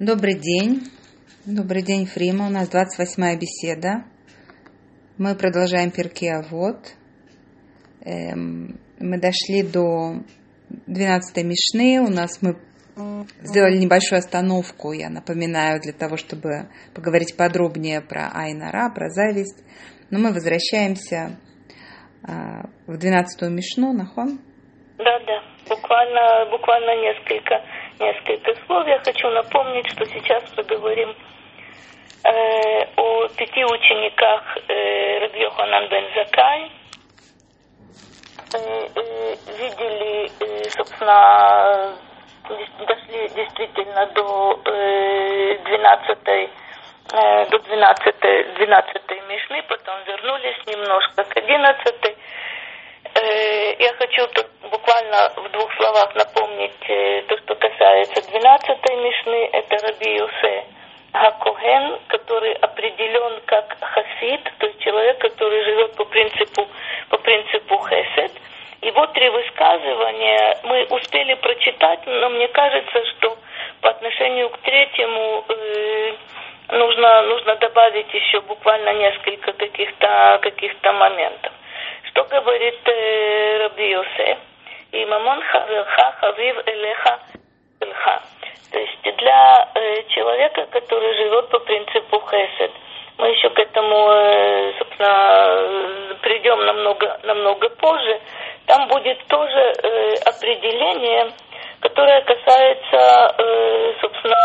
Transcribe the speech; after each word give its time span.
Добрый 0.00 0.34
день. 0.34 0.90
Добрый 1.46 1.80
день, 1.80 2.06
Фрима. 2.06 2.48
У 2.48 2.50
нас 2.50 2.68
28-я 2.68 3.38
беседа. 3.38 4.02
Мы 5.18 5.36
продолжаем 5.36 5.92
перки 5.92 6.28
вот. 6.50 6.78
Эм, 8.04 8.80
мы 8.98 9.20
дошли 9.20 9.62
до 9.62 10.14
12 10.88 11.44
Мишны. 11.44 12.00
У 12.00 12.10
нас 12.10 12.42
мы 12.42 12.56
сделали 13.40 13.76
небольшую 13.76 14.18
остановку, 14.18 14.90
я 14.90 15.10
напоминаю, 15.10 15.80
для 15.80 15.92
того, 15.92 16.16
чтобы 16.16 16.68
поговорить 16.92 17.36
подробнее 17.36 18.00
про 18.00 18.32
Айнара, 18.34 18.92
про 18.92 19.10
зависть. 19.10 19.62
Но 20.10 20.18
мы 20.18 20.32
возвращаемся 20.32 21.38
э, 22.26 22.32
в 22.88 22.98
12 22.98 23.42
Мишну, 23.42 23.92
Нахон? 23.92 24.40
Да, 24.98 25.20
да. 25.20 25.40
Буквально, 25.68 26.50
буквально 26.50 27.00
несколько 27.00 27.62
несколько 27.98 28.54
слов. 28.66 28.86
Я 28.86 28.98
хочу 29.00 29.28
напомнить, 29.30 29.86
что 29.90 30.04
сейчас 30.06 30.42
мы 30.56 30.62
говорим 30.64 31.14
э, 32.24 32.84
о 32.96 33.28
пяти 33.28 33.64
учениках 33.64 34.56
э, 34.68 35.28
бен 35.88 36.04
Закай. 36.14 36.70
Э, 38.54 38.88
э, 38.94 39.36
видели, 39.58 40.30
э, 40.40 40.70
собственно, 40.70 41.96
дошли 42.86 43.28
действительно 43.34 44.06
до 44.14 44.60
э, 44.64 45.58
12 45.64 46.18
э, 46.26 47.46
до 47.50 47.58
12, 47.58 48.14
12 48.56 49.02
Мишны, 49.28 49.62
потом 49.68 49.96
вернулись 50.06 50.66
немножко 50.66 51.24
к 51.24 51.36
11 51.36 51.94
Э, 52.04 52.53
я 53.20 53.92
хочу 53.94 54.26
тут 54.28 54.46
буквально 54.70 55.30
в 55.36 55.48
двух 55.50 55.72
словах 55.76 56.14
напомнить 56.14 56.88
э, 56.88 57.22
то, 57.28 57.36
что 57.38 57.54
касается 57.54 58.20
12-й 58.20 58.96
Мишны. 58.96 59.48
Это 59.52 59.86
Раби 59.86 60.16
Юсе 60.16 60.64
Гакоген, 61.12 62.00
который 62.08 62.54
определен 62.54 63.40
как 63.46 63.76
хасид, 63.80 64.40
то 64.58 64.66
есть 64.66 64.80
человек, 64.80 65.18
который 65.18 65.62
живет 65.64 65.94
по 65.96 66.04
принципу, 66.04 66.66
по 67.08 67.18
принципу 67.18 67.78
хесед. 67.88 68.32
Его 68.82 69.06
три 69.06 69.28
высказывания 69.30 70.58
мы 70.64 70.84
успели 70.90 71.34
прочитать, 71.34 72.00
но 72.06 72.28
мне 72.30 72.48
кажется, 72.48 73.04
что 73.12 73.38
по 73.80 73.90
отношению 73.90 74.50
к 74.50 74.58
третьему 74.58 75.44
э, 75.48 76.14
нужно, 76.68 77.22
нужно 77.22 77.56
добавить 77.56 78.12
еще 78.12 78.40
буквально 78.40 78.92
несколько 78.94 79.52
каких-то 79.52 80.38
каких 80.42 80.72
моментов. 80.82 81.52
Что 82.04 82.24
говорит 82.24 82.80
э, 82.86 83.58
Раби 83.58 83.90
Йосеф? 83.90 84.38
И 84.92 85.04
мамон 85.06 85.42
хаверха 85.42 86.12
хавив 86.20 86.56
элеха 86.66 87.20
элха. 87.80 88.22
То 88.72 88.78
есть 88.78 89.16
для 89.18 89.68
э, 89.74 90.02
человека, 90.08 90.66
который 90.66 91.14
живет 91.14 91.48
по 91.48 91.58
принципу 91.60 92.20
хесед, 92.30 92.70
мы 93.18 93.28
еще 93.28 93.50
к 93.50 93.58
этому, 93.58 94.10
э, 94.10 94.72
собственно, 94.78 96.16
придем 96.20 96.64
намного, 96.64 97.20
намного 97.22 97.68
позже, 97.70 98.20
там 98.66 98.88
будет 98.88 99.24
тоже 99.26 99.72
э, 99.82 100.14
определение, 100.24 101.32
которое 101.80 102.22
касается, 102.22 103.34
э, 103.38 103.94
собственно, 104.00 104.36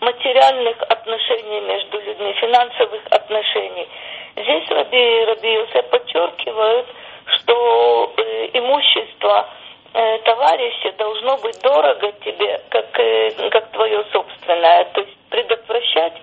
материальных 0.00 0.80
отношений 0.82 1.60
между 1.60 2.00
людьми, 2.00 2.32
финансовых 2.34 3.02
отношений. 3.10 3.88
Здесь 4.36 4.68
Раби, 4.70 5.24
Раби 5.26 5.52
Юсеф 5.54 5.88
подчеркивают, 5.90 6.86
что 7.26 8.12
э, 8.16 8.50
имущество 8.54 9.48
э, 9.92 10.18
товарища 10.18 10.92
должно 10.98 11.36
быть 11.38 11.60
дорого 11.62 12.12
тебе, 12.24 12.60
как, 12.70 12.98
э, 12.98 13.50
как 13.50 13.70
твое 13.70 14.04
собственное, 14.12 14.84
то 14.92 15.00
есть 15.00 15.16
предотвращать 15.30 16.14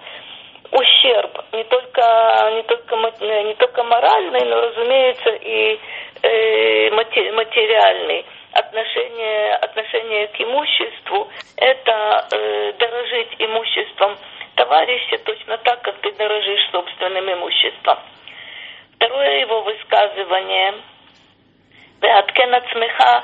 ущерб 0.72 1.44
не 1.52 1.64
только 1.66 2.52
не 2.56 2.64
только 2.64 2.96
не 3.44 3.54
только 3.56 3.84
моральный, 3.84 4.46
но 4.46 4.62
разумеется 4.62 5.32
и 5.32 5.80
материальный. 6.92 8.26
Отношение 8.54 9.56
отношение 9.56 10.28
к 10.28 10.40
имуществу 10.40 11.28
это 11.58 12.28
дорожить 12.80 13.36
имуществом 13.40 14.16
товарища 14.56 15.18
точно 15.26 15.58
так 15.58 15.82
как 15.82 15.96
ты 16.00 16.12
дорожишь 16.14 16.70
собственным 16.72 17.34
имуществом 17.34 17.98
Второе 19.02 19.40
его 19.40 19.62
высказывание 19.64 20.76
«Веаткен 22.02 22.54
ацмеха 22.54 23.24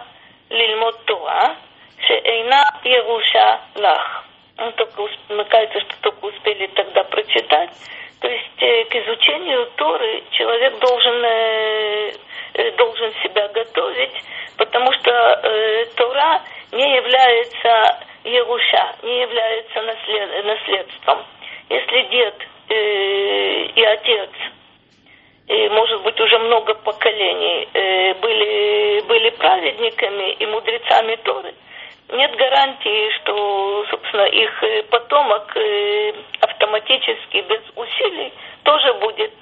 лильмот 0.50 1.06
Тора, 1.06 1.56
шеэйна 2.00 2.64
Еруша 2.84 3.62
лах». 3.76 4.26
Он 4.58 4.74
только, 4.74 5.08
мне 5.30 5.44
кажется, 5.44 5.80
что 5.82 5.96
только 6.02 6.34
успели 6.34 6.66
тогда 6.74 7.04
прочитать. 7.04 7.70
То 8.22 8.28
есть 8.28 8.64
э, 8.64 8.86
к 8.86 8.96
изучению 8.96 9.70
Торы 9.76 10.24
человек 10.32 10.80
должен, 10.80 11.24
э, 11.24 12.12
э, 12.56 12.72
должен 12.72 13.14
себя 13.22 13.48
готовить, 13.50 14.24
потому 14.58 14.92
что 14.94 15.12
Тора 15.96 16.42
не 16.72 16.96
является 16.96 18.04
Еруша, 18.24 18.96
не 19.04 19.22
является 19.22 19.82
наслед, 19.84 20.44
наследством. 20.44 21.24
Если 21.70 22.02
дед 22.10 22.48
и 22.70 23.84
отец 23.84 24.32
может 25.48 26.04
быть, 26.04 26.20
уже 26.20 26.38
много 26.40 26.74
поколений 26.74 27.70
э, 27.74 28.14
были, 28.16 29.02
были 29.08 29.30
праведниками 29.30 30.34
и 30.34 30.46
мудрецами 30.46 31.16
Торы, 31.24 31.54
нет 32.10 32.36
гарантии, 32.36 33.10
что, 33.22 33.86
собственно, 33.90 34.26
их 34.26 34.64
э, 34.64 34.84
потомок 34.84 35.56
э, 35.56 36.14
автоматически, 36.42 37.46
без 37.48 37.62
усилий, 37.76 38.34
тоже 38.64 38.94
будет, 38.96 39.34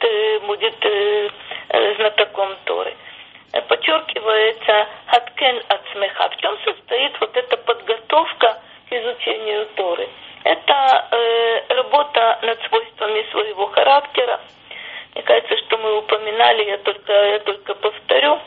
будет 0.46 0.76
знатоком 1.98 2.56
Торы. 2.66 2.94
Подчеркивается 3.68 4.88
хаткен 5.08 5.62
от 5.70 5.82
смеха. 5.92 6.30
В 6.30 6.38
чем 6.38 6.56
состоит 6.64 7.20
вот 7.20 7.36
эта 7.36 7.58
подготовка 7.58 8.62
к 8.88 8.94
изучению 8.94 9.66
Торы? 9.76 10.08
Это 10.44 11.08
работа 11.70 12.40
над 12.44 12.62
свойствами 12.68 13.26
своего 13.32 13.66
характера, 13.68 14.40
мне 15.16 15.24
кажется, 15.24 15.56
что 15.66 15.78
мы 15.78 15.98
упоминали, 16.00 16.66
я 16.66 16.78
только, 16.80 17.14
я 17.14 17.40
только 17.40 17.74
повторю. 17.76 18.38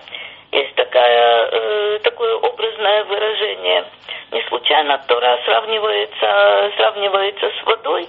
Есть 0.52 0.74
такая, 0.74 1.48
э, 1.50 1.98
такое 2.02 2.34
образное 2.36 3.04
выражение. 3.04 3.84
Не 4.32 4.42
случайно 4.48 5.02
Тора 5.08 5.38
сравнивается, 5.46 6.72
сравнивается 6.76 7.50
с 7.50 7.66
водой, 7.66 8.06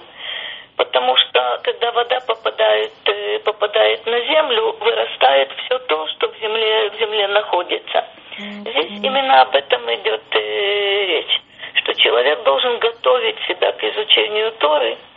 потому 0.76 1.16
что 1.16 1.60
когда 1.62 1.90
вода 1.92 2.20
попадает, 2.20 2.92
э, 3.06 3.38
попадает 3.38 4.04
на 4.04 4.20
землю, 4.20 4.76
вырастает 4.78 5.50
все 5.64 5.78
то, 5.78 6.06
что 6.08 6.28
в 6.28 6.38
земле, 6.38 6.90
в 6.90 6.98
земле 6.98 7.28
находится. 7.28 8.04
Здесь 8.36 9.00
именно 9.02 9.40
об 9.40 9.54
этом 9.54 9.82
идет 9.94 10.22
э, 10.32 11.06
речь, 11.06 11.40
что 11.76 11.94
человек 11.94 12.42
должен 12.42 12.78
готовить 12.78 13.38
себя 13.48 13.72
к 13.72 13.82
изучению 13.84 14.52
Торы– 14.52 14.98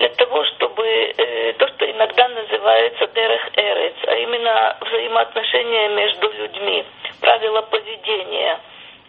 для 0.00 0.08
того, 0.08 0.42
чтобы 0.46 0.82
э, 0.86 1.52
то, 1.58 1.68
что 1.68 1.90
иногда 1.90 2.26
называется 2.28 3.06
дерех 3.08 3.50
эрец, 3.54 3.94
а 4.06 4.14
именно 4.14 4.76
взаимоотношения 4.80 5.88
между 5.88 6.32
людьми, 6.32 6.86
правила 7.20 7.60
поведения, 7.60 8.58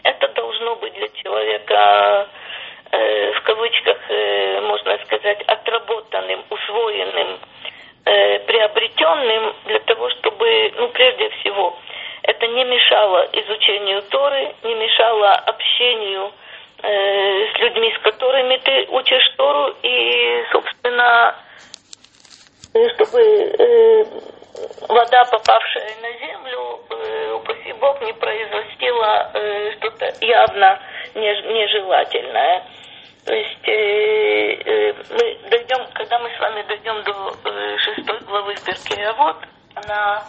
это 0.03 0.27
должно 0.33 0.75
быть 0.75 0.93
для 0.95 1.07
человека 1.07 2.27
э, 2.91 3.31
в 3.31 3.41
кавычках, 3.43 3.97
э, 4.09 4.61
можно 4.67 4.97
сказать, 5.05 5.41
отработанным, 5.43 6.43
усвоенным, 6.49 7.39
э, 8.03 8.39
приобретенным 8.39 9.55
для 9.67 9.79
того, 9.79 10.09
чтобы, 10.09 10.73
ну, 10.75 10.89
прежде 10.89 11.29
всего, 11.29 11.73
это 12.23 12.47
не 12.47 12.65
мешало 12.65 13.29
изучению 13.31 14.01
Торы, 14.09 14.53
не 14.63 14.75
мешало 14.75 15.35
общению 15.35 16.33
с 16.81 17.59
людьми, 17.59 17.93
с 17.93 18.03
которыми 18.03 18.57
ты 18.57 18.87
учишь 18.89 19.35
Тору, 19.37 19.75
и, 19.83 20.43
собственно, 20.51 21.35
чтобы 22.95 23.19
э, 23.19 24.03
вода, 24.87 25.25
попавшая 25.25 25.95
на 26.01 26.11
землю, 26.17 26.79
э, 26.89 27.33
упаси 27.33 27.73
Бог, 27.73 28.01
не 28.01 28.13
произвестила 28.13 29.31
э, 29.33 29.71
что-то 29.77 30.25
явно 30.25 30.79
нежелательное. 31.15 32.63
То 33.25 33.33
есть 33.33 33.67
э, 33.67 34.53
э, 34.65 34.93
мы 35.11 35.49
дойдем, 35.49 35.87
когда 35.93 36.17
мы 36.19 36.29
с 36.35 36.39
вами 36.39 36.63
дойдем 36.63 37.03
до 37.03 37.33
э, 37.45 37.77
шестой 37.77 38.19
главы 38.21 38.55
Перкея, 38.65 39.13
вот 39.13 39.37
она 39.75 40.23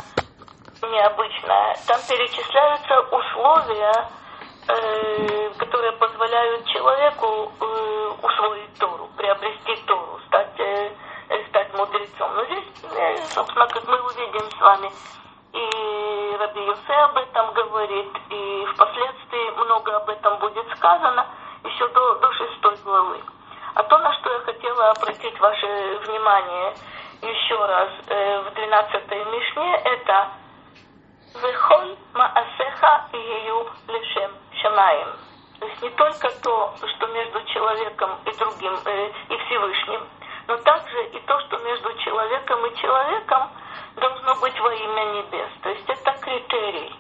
необычная. 0.83 1.77
Там 1.87 2.01
перечисляются 2.09 3.01
условия, 3.01 4.09
Э, 4.13 4.22
которые 4.67 5.93
позволяют 5.93 6.67
человеку 6.67 7.53
э, 7.61 8.11
усвоить 8.23 8.79
Тору, 8.79 9.09
приобрести 9.17 9.77
Тору, 9.87 10.21
стать, 10.27 10.59
э, 10.59 10.91
стать 11.49 11.75
мудрецом. 11.75 12.35
Но 12.35 12.45
здесь, 12.45 13.33
собственно, 13.33 13.67
как 13.67 13.87
мы 13.87 14.01
увидим 14.01 14.51
с 14.51 14.61
вами, 14.61 14.91
и 15.53 16.37
Раби 16.39 16.65
Юсе 16.65 16.95
об 16.95 17.17
этом 17.17 17.53
говорит, 17.53 18.13
и 18.31 18.67
впоследствии 18.75 19.51
много 19.65 19.97
об 19.97 20.09
этом 20.09 20.39
будет 20.39 20.67
сказано 20.77 21.27
еще 21.65 21.89
до, 21.89 22.15
до 22.17 22.33
шестой 22.33 22.77
главы. 22.85 23.21
А 23.75 23.83
то, 23.83 23.99
на 23.99 24.13
что 24.15 24.33
я 24.33 24.41
хотела 24.41 24.91
обратить 24.91 25.39
ваше 25.41 25.99
внимание 26.07 26.75
еще 27.23 27.57
раз 27.67 27.89
э, 28.07 28.41
в 28.41 28.55
12 28.55 29.11
Мишне, 29.11 29.75
это 29.85 30.29
«Вехоль 31.35 31.97
маасеха 32.15 33.09
ию 33.13 33.71
лешем 33.89 34.33
шамаем». 34.61 35.09
То 35.61 35.67
есть 35.67 35.83
не 35.83 35.91
только 35.91 36.29
то, 36.43 36.75
что 36.77 37.07
между 37.07 37.45
человеком 37.45 38.19
и 38.27 38.37
другим, 38.37 38.75
э, 38.85 39.13
и 39.29 39.37
Всевышним, 39.47 40.09
но 40.49 40.57
также 40.59 41.05
и 41.07 41.21
то, 41.21 41.41
что 41.41 41.59
между 41.59 41.95
человеком 41.99 42.67
и 42.67 42.77
человеком 42.77 43.51
должно 43.97 44.35
быть 44.41 44.59
во 44.61 44.75
имя 44.75 45.05
небес. 45.15 45.49
То 45.63 45.69
есть 45.71 45.89
это 45.89 46.13
критерий. 46.21 46.95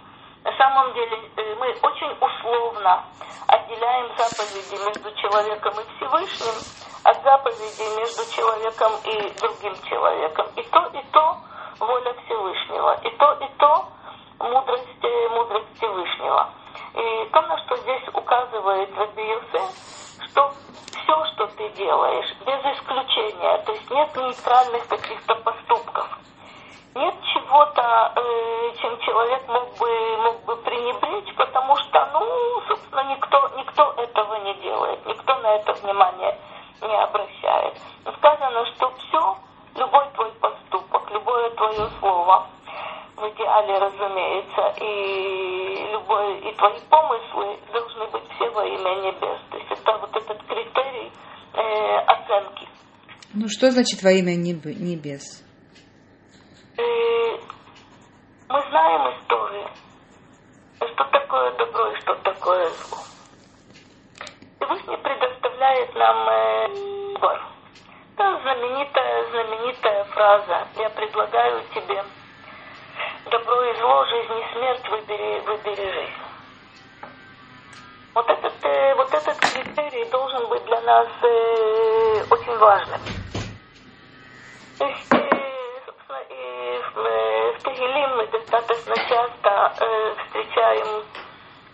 На 0.44 0.56
самом 0.56 0.93
деле 0.94 1.31
э, 1.37 1.55
мы 1.56 1.76
очень 1.82 2.17
условно 2.20 3.05
отделяем 3.49 4.08
заповеди 4.17 4.85
между 4.85 5.12
человеком 5.20 5.75
и 5.81 5.96
Всевышним 5.96 6.55
от 7.05 7.23
заповедей 7.23 7.96
между 7.96 8.35
человеком 8.35 8.93
и 9.05 9.40
другим 9.40 9.75
человеком. 9.88 10.46
И 10.56 10.62
то, 10.62 10.90
и 10.94 11.02
то 11.11 11.37
воля 11.81 12.14
Всевышнего. 12.25 13.00
И 13.02 13.11
то, 13.17 13.32
и 13.40 13.49
то 13.58 13.91
мудрость, 14.42 15.04
э, 15.04 15.28
мудрость 15.30 15.76
Всевышнего. 15.76 16.48
И 16.94 17.30
то, 17.32 17.58
что 17.58 17.76
здесь 17.78 18.08
указывает 18.12 18.90
Раби 18.96 19.38
что 20.26 20.52
все, 20.90 21.24
что 21.32 21.46
ты 21.48 21.68
делаешь, 21.70 22.34
без 22.46 22.76
исключения, 22.76 23.58
то 23.64 23.72
есть 23.72 23.90
нет 23.90 24.16
нейтральных 24.16 24.86
каких-то 24.88 25.34
поступков, 25.36 26.18
нет 26.94 27.14
чего-то, 27.32 28.12
э, 28.16 28.72
чем 28.80 28.98
человек 29.00 29.48
мог 29.48 29.78
бы, 29.78 30.16
мог 30.18 30.44
бы 30.44 30.56
пренебречь, 30.56 31.34
потому 31.36 31.76
что, 31.76 32.08
ну, 32.12 32.62
собственно, 32.68 33.04
никто, 33.04 33.50
никто 33.56 33.94
этого 33.96 34.34
не 34.36 34.54
делает, 34.54 35.04
никто 35.06 35.34
на 35.38 35.54
это 35.56 35.72
внимание 35.74 36.38
не 36.82 36.96
обращает. 36.96 37.80
Сказано, 38.18 38.66
что 38.66 38.92
все, 38.98 39.36
любой 39.76 40.04
твой 40.14 40.30
поступок, 40.32 41.10
любое 41.10 41.50
твое 41.50 41.88
слово, 42.00 42.46
в 43.17 43.20
идеале, 43.20 43.79
разумеется, 43.79 44.75
и 44.81 45.93
любой, 45.93 46.38
и 46.41 46.55
твои 46.56 46.79
помыслы 46.88 47.59
должны 47.73 48.06
быть 48.09 48.25
все 48.35 48.50
во 48.50 48.64
имя 48.64 48.94
небес. 49.03 49.41
То 49.50 49.59
есть 49.59 49.70
это 49.70 49.99
вот 49.99 50.17
этот 50.17 50.43
критерий 50.44 51.12
э, 51.55 51.97
оценки. 52.06 52.69
Ну 53.35 53.49
что 53.49 53.70
значит 53.70 54.03
во 54.03 54.11
имя 54.12 54.35
небес? 54.35 55.44
Э, 56.79 56.82
мы 58.49 58.61
знаем 58.70 59.14
историю, 59.19 59.69
что 60.76 61.05
такое 61.05 61.53
добро 61.56 61.93
и 61.93 62.00
что 62.00 62.14
такое 62.17 62.70
зло. 62.70 62.99
Всевышний 64.56 64.97
предоставляет 64.97 65.94
нам 65.94 66.29
э, 66.29 66.93
выбор. 67.23 67.43
Это 68.17 68.41
знаменитая, 68.43 69.31
знаменитая 69.31 70.05
фраза. 70.05 70.69
Я 70.76 70.91
предлагаю 70.91 71.62
тебе 71.75 72.03
добро 73.30 73.62
и 73.64 73.76
зло, 73.78 74.04
жизнь 74.06 74.32
и 74.32 74.52
смерть, 74.52 74.88
выбери, 74.88 75.40
выбери 75.40 75.92
жизнь. 75.92 76.12
Вот 78.14 78.28
этот, 78.28 78.52
э, 78.64 78.94
вот 78.94 79.14
этот 79.14 79.38
критерий 79.38 80.04
должен 80.10 80.46
быть 80.48 80.64
для 80.64 80.80
нас 80.82 81.08
э, 81.22 82.24
очень 82.30 82.58
важным. 82.58 83.00
То 84.78 84.84
есть, 84.86 85.12
э, 85.12 85.80
собственно, 85.86 86.20
и 86.28 86.82
в, 86.94 86.98
э, 86.98 87.52
в 87.52 87.62
Тагилим 87.62 88.16
мы 88.16 88.26
достаточно 88.26 88.96
часто 88.96 89.72
э, 89.80 90.14
встречаем 90.26 91.04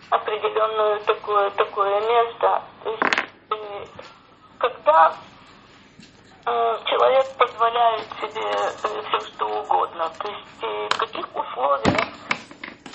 определенное 0.09 0.99
такое, 0.99 1.49
такое 1.51 1.99
место. 2.01 2.63
То 2.83 2.89
есть, 2.89 3.03
э, 3.51 3.85
когда 4.59 5.13
человек 6.45 7.25
позволяет 7.37 8.07
себе 8.21 8.41
э, 8.43 9.01
все 9.09 9.19
что 9.27 9.45
угодно, 9.45 10.11
то 10.19 10.27
есть 10.27 10.63
э, 10.63 10.87
в 10.91 10.97
каких 10.97 11.25
условиях 11.35 12.07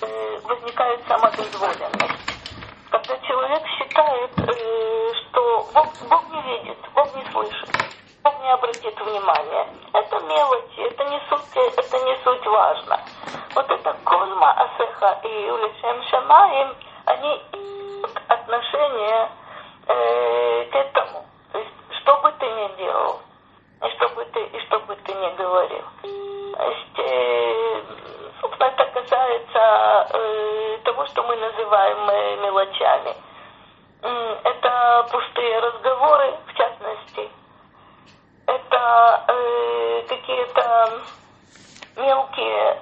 э, 0.03 0.41
возникает 0.45 1.01
самодозволенность 1.09 2.25
когда 2.95 3.19
человек 3.27 3.63
считает, 3.77 4.31
э, 4.39 5.13
что 5.15 5.67
Бог, 5.75 5.87
Бог 6.09 6.29
не 6.31 6.41
видит, 6.43 6.79
Бог 6.95 7.15
не 7.17 7.25
слышит, 7.33 7.69
Бог 8.23 8.41
не 8.41 8.51
обратит 8.53 9.01
внимания. 9.01 9.67
Это 9.93 10.21
мелочи, 10.21 10.81
это 10.81 11.05
не 11.05 11.21
суть, 11.29 11.77
это 11.77 11.99
не 12.05 12.17
суть 12.25 12.47
важно. 12.47 13.01
Вот 13.55 13.71
это 13.71 13.97
кольма 14.05 14.53
асеха 14.53 15.21
и 15.25 15.51
улишем 15.51 16.03
шамаим, 16.09 16.75
они 17.07 17.43
имеют 17.53 18.23
отношение 18.29 19.29
э, 19.89 20.65
к 20.71 20.75
этому. 20.77 21.25
То 21.53 21.59
есть, 21.59 21.75
что 22.01 22.17
бы 22.23 22.33
ты 22.39 22.47
ни 22.47 22.77
делал, 22.77 23.21
что 23.81 24.09
бы 24.11 24.25
ты, 24.27 24.45
и 24.45 24.61
что 24.67 24.79
бы 24.81 24.97
ты 24.97 25.13
ни 25.13 25.37
говорил. 25.37 25.85
Э, 27.07 27.83
собственно, 28.41 28.69
это 28.69 28.85
касается 28.87 30.09
э, 30.15 30.79
того, 30.85 31.07
что 31.07 31.23
мы 31.25 31.37
называем 31.37 32.09
э, 32.09 32.37
мелочами. 32.37 33.15
Это 34.45 35.07
пустые 35.11 35.59
разговоры, 35.61 36.35
в 36.47 36.55
частности. 36.55 37.31
Это 38.47 39.25
какие-то 40.09 40.91
мелкие 41.97 42.81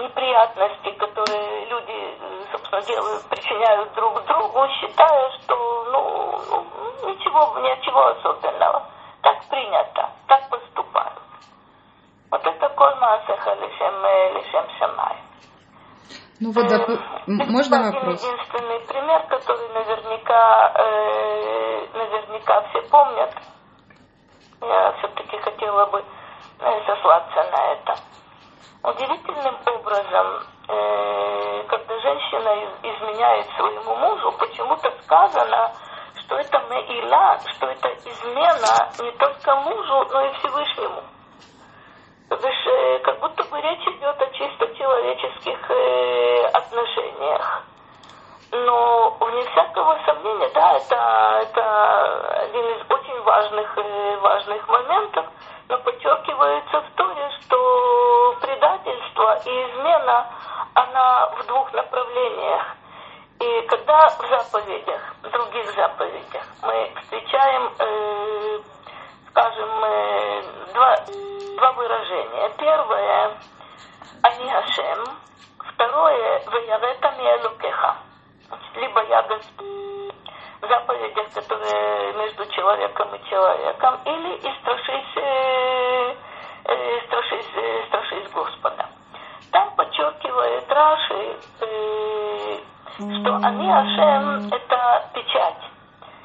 неприятности, 0.00 0.90
которые 0.92 1.64
люди, 1.66 2.18
собственно, 2.52 2.82
делают, 2.82 3.24
причиняют 3.28 3.92
друг 3.94 4.24
другу, 4.26 4.68
считая, 4.80 5.30
что 5.32 5.84
ну, 5.90 6.40
ну 6.50 7.10
ничего, 7.10 7.58
ничего 7.58 8.06
особенного. 8.06 8.86
Так 9.22 9.48
принято, 9.48 10.10
так 10.26 10.48
поступают. 10.48 11.22
Вот 12.30 12.46
это 12.46 12.68
кольмасаха 12.68 13.54
лишем, 13.54 14.36
лишем 14.36 14.66
шамай. 14.78 15.16
Ну 16.40 16.52
вот, 16.52 16.68
доп... 16.68 16.88
можно 17.26 17.90
вопрос? 17.90 18.22
Единственный 18.22 18.80
пример, 18.86 19.26
который 19.28 19.68
наверняка, 19.70 20.72
э, 20.78 21.86
наверняка 21.94 22.62
все 22.68 22.82
помнят. 22.82 23.34
Я 24.60 24.92
все-таки 24.98 25.36
хотела 25.38 25.86
бы 25.86 26.04
сослаться 26.86 27.42
на 27.50 27.72
это. 27.72 27.94
Удивительным 28.84 29.56
образом, 29.66 30.42
э, 30.68 31.64
когда 31.68 31.98
женщина 32.00 32.70
изменяет 32.82 33.46
своему 33.56 33.96
мужу, 33.96 34.32
почему-то 34.38 34.90
сказано, 35.02 35.72
что 36.16 36.36
это 36.36 36.58
меила, 36.70 37.38
что 37.56 37.66
это 37.66 37.88
измена 38.04 38.90
не 39.00 39.10
только 39.12 39.56
мужу, 39.56 40.08
но 40.12 40.26
и 40.26 40.32
Всевышнему. 40.38 41.02
То 42.28 42.36
есть 42.36 42.66
э, 42.66 42.98
как 43.04 43.20
будто 43.20 43.42
бы 43.44 43.60
речь 43.60 43.86
идет 43.88 44.20
о 44.20 44.26
чисто 44.32 44.74
человеческих 44.76 45.70
э, 45.70 46.44
отношениях. 46.52 47.62
Но 48.50 49.16
вне 49.20 49.42
всякого 49.44 49.98
сомнения, 50.04 50.50
да, 50.54 50.76
это, 50.76 51.40
это 51.42 52.42
один 52.42 52.64
из 52.76 52.90
очень 52.90 53.22
важных, 53.22 53.78
э, 53.78 54.16
важных 54.18 54.68
моментов, 54.68 55.26
но 55.68 55.78
подчеркивается 55.78 56.80
в 56.80 56.90
Торе, 56.96 57.30
что 57.40 58.36
предательство 58.40 59.40
и 59.44 59.70
измена, 59.70 60.26
она 60.74 61.26
в 61.38 61.46
двух 61.46 61.72
направлениях. 61.72 62.77
И 63.40 63.62
когда 63.68 64.08
в 64.08 64.28
заповедях, 64.28 65.00
в 65.22 65.30
других 65.30 65.70
заповедях 65.72 66.42
мы 66.62 66.92
встречаем, 67.02 67.72
э, 67.78 68.60
скажем, 69.30 69.84
э, 69.84 70.42
два, 70.74 70.96
два 71.56 71.72
выражения. 71.72 72.50
Первое– 72.58 73.38
«Ани 74.22 74.50
Хашем», 74.50 75.04
второе– 75.58 76.42
«Ваярета 76.46 77.12
миэлукеха». 77.16 77.96
Либо 78.74 79.04
«Я 79.04 79.22
Господь» 79.22 80.14
в 80.60 80.66
заповедях, 80.68 81.32
которые 81.32 82.12
между 82.14 82.44
человеком 82.46 83.14
и 83.14 83.28
человеком, 83.28 84.00
или 84.04 84.34
«И 84.34 84.60
страшись, 84.62 85.16
э, 85.16 86.14
э, 86.64 87.00
страшись, 87.06 87.50
э, 87.54 87.84
страшись 87.86 88.30
Господа». 88.32 88.86
Там 89.52 89.70
подчеркивает 89.76 90.68
Раши, 90.68 91.36
э, 91.60 92.58
что 92.98 93.36
Ани 93.36 93.70
Ашем– 93.70 94.48
это 94.52 95.08
печать, 95.14 95.62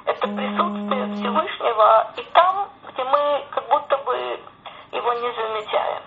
это 0.05 0.27
присутствие 0.27 1.05
Всевышнего, 1.15 2.07
и 2.17 2.23
там, 2.33 2.67
где 2.87 3.03
мы 3.03 3.45
как 3.51 3.69
будто 3.69 3.97
бы 3.97 4.15
его 4.91 5.13
не 5.13 5.31
замечаем. 5.35 6.01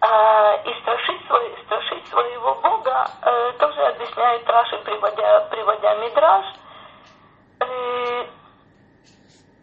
А, 0.00 0.56
и 0.64 0.80
страшить, 0.80 1.24
свой, 1.28 1.56
страшить 1.64 2.08
своего 2.08 2.56
Бога 2.56 3.06
э, 3.22 3.52
тоже 3.60 3.82
объясняет 3.82 4.48
Раши, 4.50 4.78
приводя, 4.78 5.40
приводя 5.48 5.94
Мидраж. 5.94 6.44
Э, 7.60 8.26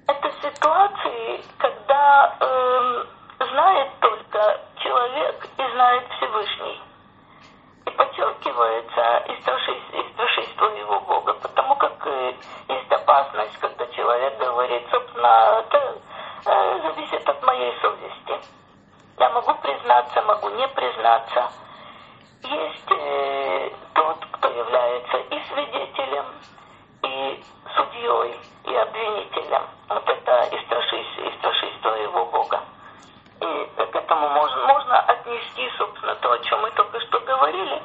это 0.08 0.32
ситуации, 0.42 1.44
когда 1.58 2.38
э, 2.40 3.04
знает 3.52 3.90
только 4.00 4.62
человек 4.78 5.46
и 5.58 5.72
знает 5.74 6.08
Всевышний 6.16 6.89
подчеркивается 7.92 9.24
и 9.28 9.42
страшись, 9.42 9.84
и 9.94 10.14
страшись 10.14 10.54
твоего 10.58 11.00
Бога, 11.02 11.34
потому 11.34 11.76
как 11.76 11.94
э, 12.08 12.34
есть 12.68 12.92
опасность, 12.92 13.58
когда 13.60 13.86
человек 13.88 14.38
говорит, 14.38 14.84
собственно, 14.92 15.64
это 15.66 15.98
э, 16.46 16.80
зависит 16.82 17.28
от 17.28 17.44
моей 17.44 17.74
совести. 17.82 18.40
Я 19.18 19.30
могу 19.30 19.54
признаться, 19.56 20.22
могу 20.22 20.50
не 20.50 20.68
признаться. 20.70 21.52
Есть 22.44 22.92
э, 22.92 23.70
тот, 23.94 24.26
кто 24.32 24.48
является 24.50 25.18
и 25.18 25.40
свидетелем, 25.52 26.26
и 27.04 27.44
судьей, 27.76 28.40
и 28.66 28.76
обвинителем. 28.76 29.64
Вот 29.90 30.08
это 30.08 30.56
и 30.56 30.66
страшиство 30.68 31.96
его 31.96 32.26
Бога. 32.26 32.62
И 33.42 33.70
к 33.76 33.96
этому 33.96 34.30
можно, 34.30 34.66
можно 34.68 35.00
отнести, 35.00 35.70
собственно, 35.78 36.16
то, 36.16 36.32
о 36.32 36.40
чем 36.40 36.62
мы 36.62 36.72
только 36.72 37.00
что 37.00 37.20
говорили, 37.22 37.82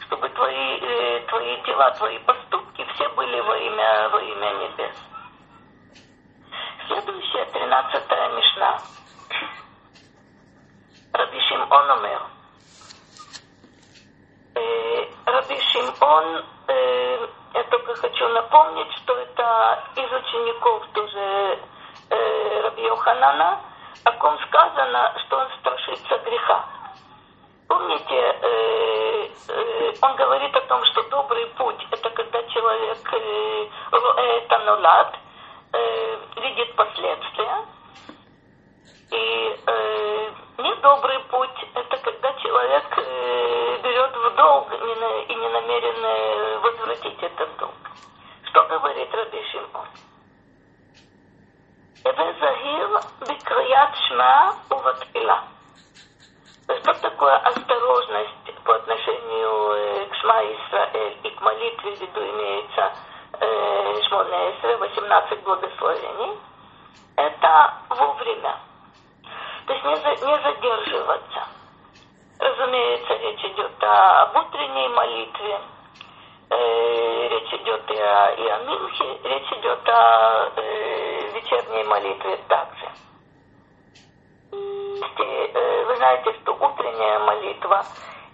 чтобы 0.00 0.28
твои, 0.28 0.78
э, 0.80 1.20
твои 1.28 1.62
дела, 1.62 1.90
твои 1.92 2.18
поступки 2.18 2.84
все 2.94 3.08
были 3.10 3.40
во 3.40 3.56
имя, 3.56 4.08
во 4.10 4.20
имя 4.20 4.50
небес. 4.54 4.96
Следующая, 6.88 7.46
тринадцатая 7.46 8.28
Мишна. 8.36 8.78
Раби 11.14 11.40
Шимон 11.40 11.90
умер. 11.90 12.22
Э, 14.54 15.06
Раби 15.24 15.58
э, 16.68 17.28
я 17.54 17.64
только 17.64 17.94
хочу 17.94 18.28
напомнить, 18.28 18.92
что 18.98 19.14
это 19.14 19.84
из 19.96 20.12
учеников 20.12 20.86
тоже 20.92 21.58
э, 22.10 22.60
Раби 22.62 22.82
Йоханана, 22.82 23.60
о 24.04 24.12
ком 24.12 24.38
сказано, 24.48 25.14
что 25.24 25.38
он 25.38 25.48
страшится 25.60 26.18
греха. 26.18 26.64
Помните, 27.68 28.14
э, 28.14 29.28
э, 29.48 29.92
он 30.02 30.16
говорит 30.16 30.54
о 30.54 30.60
том, 30.62 30.84
что 30.86 31.02
добрый 31.04 31.46
путь– 31.56 31.86
это 31.90 32.10
когда 32.10 32.42
человек 32.44 32.98
э, 33.12 33.68
это 33.92 34.58
нулат, 34.58 35.16
э, 35.72 36.18
видит 36.36 36.74
последствия. 36.76 37.64
И 39.10 39.58
недобрый 40.58 41.18
путь– 41.30 41.66
это 41.74 41.96
когда 41.98 42.32
человек 42.34 42.84
берет 43.82 44.16
в 44.16 44.34
долг 44.36 44.72
и 44.72 45.34
не 45.34 45.48
намерен 45.48 46.60
возвратить 46.62 47.22
этот 47.22 47.56
долг. 47.58 47.74
Что 48.44 48.64
говорит 48.64 49.14
Раби 49.14 49.42
Шимон? 49.50 49.86
Загир 52.04 53.00
бикрият 53.28 53.94
шма 54.08 54.56
уватпила. 54.70 55.44
Что 56.64 56.94
такое 56.94 57.36
осторожность 57.36 58.64
по 58.64 58.74
отношению 58.74 60.08
к 60.10 60.14
Шма 60.16 60.42
Исраэль 60.42 61.18
и 61.22 61.30
к 61.30 61.40
молитве, 61.40 61.94
в 61.94 62.00
виду 62.00 62.20
имеется 62.20 62.92
э, 63.38 64.02
Шмона 64.08 64.50
Исраэль, 64.50 64.78
18 64.78 65.42
благословений? 65.44 66.38
Это 67.14 67.74
вовремя. 67.88 68.58
То 69.66 69.72
есть 69.72 69.84
не, 69.84 69.96
за, 69.96 70.26
не 70.26 70.42
задерживаться. 70.42 71.46
Разумеется, 72.40 73.14
речь 73.14 73.44
идет 73.44 73.72
об 73.80 74.36
утренней 74.36 74.88
молитве, 74.88 75.60
речь 77.28 77.52
идет 77.54 77.90
и 77.90 77.98
о, 77.98 78.58
Минхе, 78.66 79.18
речь 79.24 79.52
идет 79.52 79.88
о 79.88 80.52
э, 80.56 81.30
вечерней 81.34 81.84
молитве 81.84 82.38
также. 82.48 82.88
Э, 84.52 85.84
вы 85.84 85.96
знаете, 85.96 86.32
что 86.42 86.52
утренняя 86.54 87.18
молитва 87.20 87.82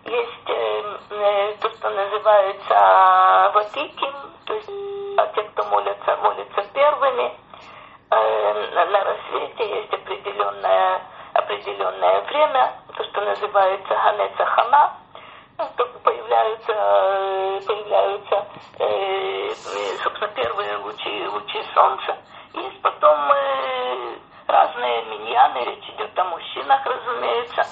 есть 0.05 0.49
э, 0.49 0.97
э, 1.11 1.55
то, 1.61 1.71
что 1.71 1.91
называется 1.91 3.51
ватиким, 3.55 4.15
то 4.47 4.55
есть 4.55 4.71
а 5.19 5.27
те, 5.35 5.43
кто 5.43 5.65
молятся, 5.65 6.17
молятся 6.17 6.63
первыми. 6.73 7.33
Э, 8.11 8.85
на 8.87 9.05
рассвете 9.05 9.81
есть 9.81 9.93
определенное, 9.93 11.03
определенное 11.35 12.23
время, 12.23 12.73
то, 12.97 13.05
что 13.05 13.21
называется 13.21 13.95
ганеца 13.95 14.47
хама, 14.47 14.97
появляются, 15.59 16.73
появляются 17.67 18.47
э, 18.79 19.55
собственно, 20.03 20.29
первые 20.35 20.77
лучи, 20.77 21.29
лучи 21.29 21.63
солнца. 21.75 22.17
Есть 22.55 22.81
потом 22.81 23.19
э, 23.33 24.19
разные 24.47 25.05
миньяны, 25.07 25.65
речь 25.65 25.89
идет 25.91 26.17
о 26.19 26.25
мужчинах, 26.25 26.87
разумеется. 26.87 27.67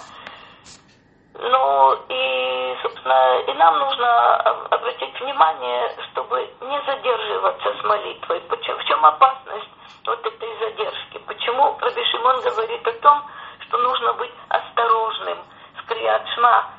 Ну 1.39 1.95
и, 2.09 2.77
собственно, 2.83 3.41
и 3.47 3.53
нам 3.55 3.79
нужно 3.79 4.37
обратить 4.71 5.21
внимание, 5.21 5.95
чтобы 6.11 6.51
не 6.63 6.81
задерживаться 6.87 7.75
с 7.81 7.85
молитвой. 7.85 8.41
В 8.41 8.85
чем 8.85 9.05
опасность 9.05 9.69
вот 10.07 10.27
этой 10.27 10.59
задержки? 10.59 11.19
Почему 11.27 11.77
Раби 11.81 12.03
говорит 12.51 12.89
о 12.89 12.93
том, 13.01 13.23
что 13.61 13.79
нужно 13.79 14.13
быть 14.15 14.33
осторожным 14.49 15.39
с 15.79 15.89
криатшма 15.89 16.71
и 16.75 16.76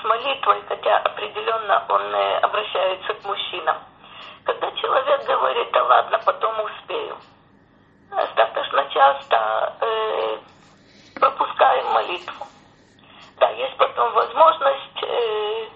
с 0.00 0.04
молитвой, 0.04 0.62
хотя 0.68 0.98
определенно 0.98 1.84
он 1.88 2.14
э, 2.14 2.38
обращается 2.38 3.14
к 3.14 3.24
мужчинам. 3.24 3.76
Когда 4.44 4.70
человек 4.72 5.24
говорит, 5.26 5.70
да 5.72 5.84
ладно, 5.84 6.20
потом 6.24 6.60
успею, 6.60 7.16
достаточно 8.10 8.88
часто 8.90 9.76
э, 9.80 10.38
пропускаем 11.18 11.86
молитву. 11.92 12.46
Да, 13.38 13.50
есть 13.50 13.76
потом 13.76 14.12
возможность, 14.12 15.02
э, 15.02 15.68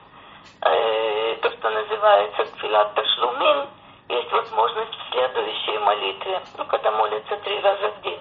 э, 0.62 1.37
то, 1.43 1.50
что 1.50 1.71
называется 1.71 2.45
филат 2.61 2.95
ташлумин, 2.95 3.69
есть 4.09 4.33
возможность 4.33 4.95
в 4.95 5.12
следующей 5.12 5.79
молитве, 5.79 6.43
ну, 6.59 6.64
когда 6.67 6.91
молятся 6.93 7.37
три 7.38 7.61
раза 7.61 7.88
в 7.91 8.02
день. 8.02 8.21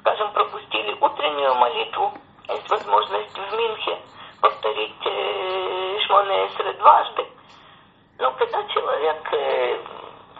Скажем, 0.00 0.30
пропустили 0.32 0.96
утреннюю 1.00 1.54
молитву, 1.54 2.12
есть 2.48 2.70
возможность 2.70 3.36
в 3.36 3.56
Минхе 3.56 3.98
повторить 4.46 5.02
Шмоне 6.06 6.48
дважды. 6.78 7.26
Но 8.18 8.30
когда 8.32 8.62
человек, 8.68 9.28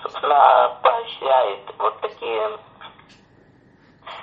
собственно, 0.01 0.79
поощряет 0.81 1.61
вот 1.79 2.01
такие, 2.01 2.59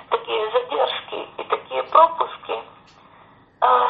такие 0.08 0.50
задержки 0.52 1.28
и 1.36 1.44
такие 1.44 1.82
пропуски, 1.82 2.62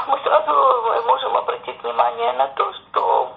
мы 0.09 0.19
сразу 0.25 1.03
можем 1.07 1.37
обратить 1.37 1.81
внимание 1.83 2.33
на 2.33 2.49
то, 2.49 2.73
что 2.73 3.33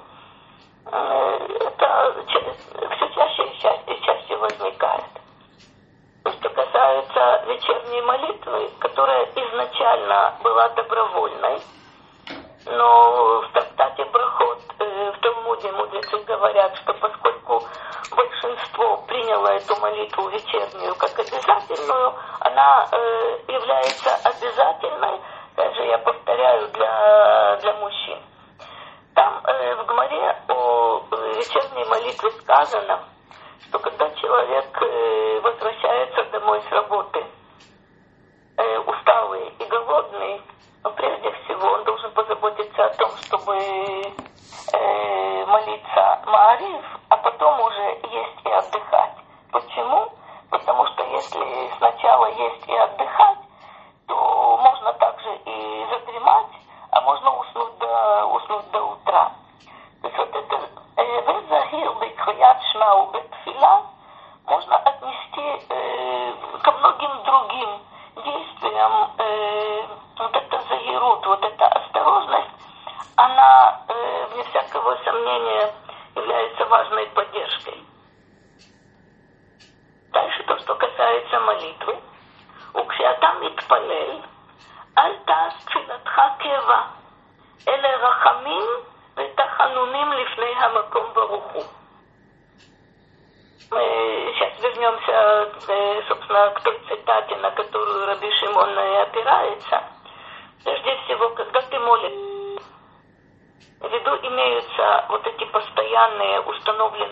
это 0.87 2.15
все 2.25 3.09
чаще 3.13 3.43
и 3.43 3.59
чаще, 3.59 3.83
и 3.87 4.01
чаще 4.01 4.35
возникает. 4.35 5.05
Что 6.25 6.49
касается 6.49 7.43
вечерней 7.45 8.01
молитвы, 8.01 8.71
которая 8.79 9.25
изначально 9.35 10.33
была 10.41 10.69
добровольной, 10.69 11.61
но 12.71 13.41
в 13.41 13.51
трактате 13.53 14.05
Брахот, 14.05 14.61
э, 14.79 15.11
в 15.11 15.19
Талмуде 15.21 15.71
мудрецы 15.71 16.17
говорят, 16.25 16.75
что 16.77 16.93
поскольку 16.95 17.63
большинство 18.15 18.97
приняло 19.07 19.47
эту 19.49 19.75
молитву 19.79 20.27
вечернюю 20.29 20.95
как 20.95 21.17
обязательную, 21.19 22.13
она 22.39 22.87
э, 22.91 23.39
является 23.47 24.15
обязательной, 24.23 25.21
даже 25.55 25.83
я 25.83 25.97
повторяю, 25.99 26.67
для, 26.69 27.57
для 27.61 27.73
мужчин. 27.73 28.19
Там 29.15 29.41
э, 29.45 29.75
в 29.75 29.85
Гмаре 29.85 30.37
о 30.49 31.03
вечерней 31.35 31.85
молитве 31.85 32.31
сказано, 32.41 33.03
что 33.67 33.79
когда 33.79 34.09
человек 34.11 34.81
э, 34.81 35.39
возвращается 35.41 36.23
домой 36.31 36.61
с 36.67 36.71
работы, 36.71 37.25
э, 38.57 38.79
усталый 38.79 39.53
и 39.59 39.65
голодный, 39.65 40.41
но 40.83 40.91
прежде 40.91 41.31
всего 41.31 41.67
он 41.67 41.83
должен 41.83 42.11
позаботиться 42.77 42.85
о 42.85 42.89
том, 42.89 43.11
чтобы 43.17 43.55
э, 44.73 45.45
молиться 45.45 46.21
Маариф, 46.25 46.85
а 47.09 47.17
потом 47.17 47.59
уже 47.61 47.99
есть 48.03 48.45
и 48.45 48.49
отдыхать. 48.49 49.13
Почему? 49.51 50.13
Потому 50.49 50.85
что 50.87 51.03
если 51.03 51.77
сначала 51.77 52.27
есть 52.27 52.67
и 52.67 52.75
отдыхать, 52.75 53.36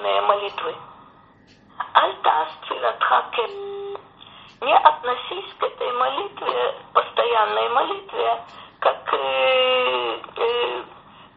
установленные 0.06 0.22
молитвы. 0.22 0.76
Альтас 1.94 2.50
Не 4.62 4.74
относись 4.74 5.54
к 5.60 5.64
этой 5.64 5.92
молитве, 5.94 6.76
постоянной 6.94 7.70
молитве, 7.70 8.42
как 8.80 9.14
э, 9.14 10.20
э, 10.38 10.84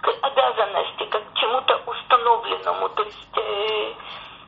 к 0.00 0.08
обязанности, 0.22 1.04
как 1.10 1.22
к 1.30 1.34
чему-то 1.34 1.82
установленному. 1.86 2.88
То 2.90 3.02
есть, 3.02 3.36
э, 3.36 3.94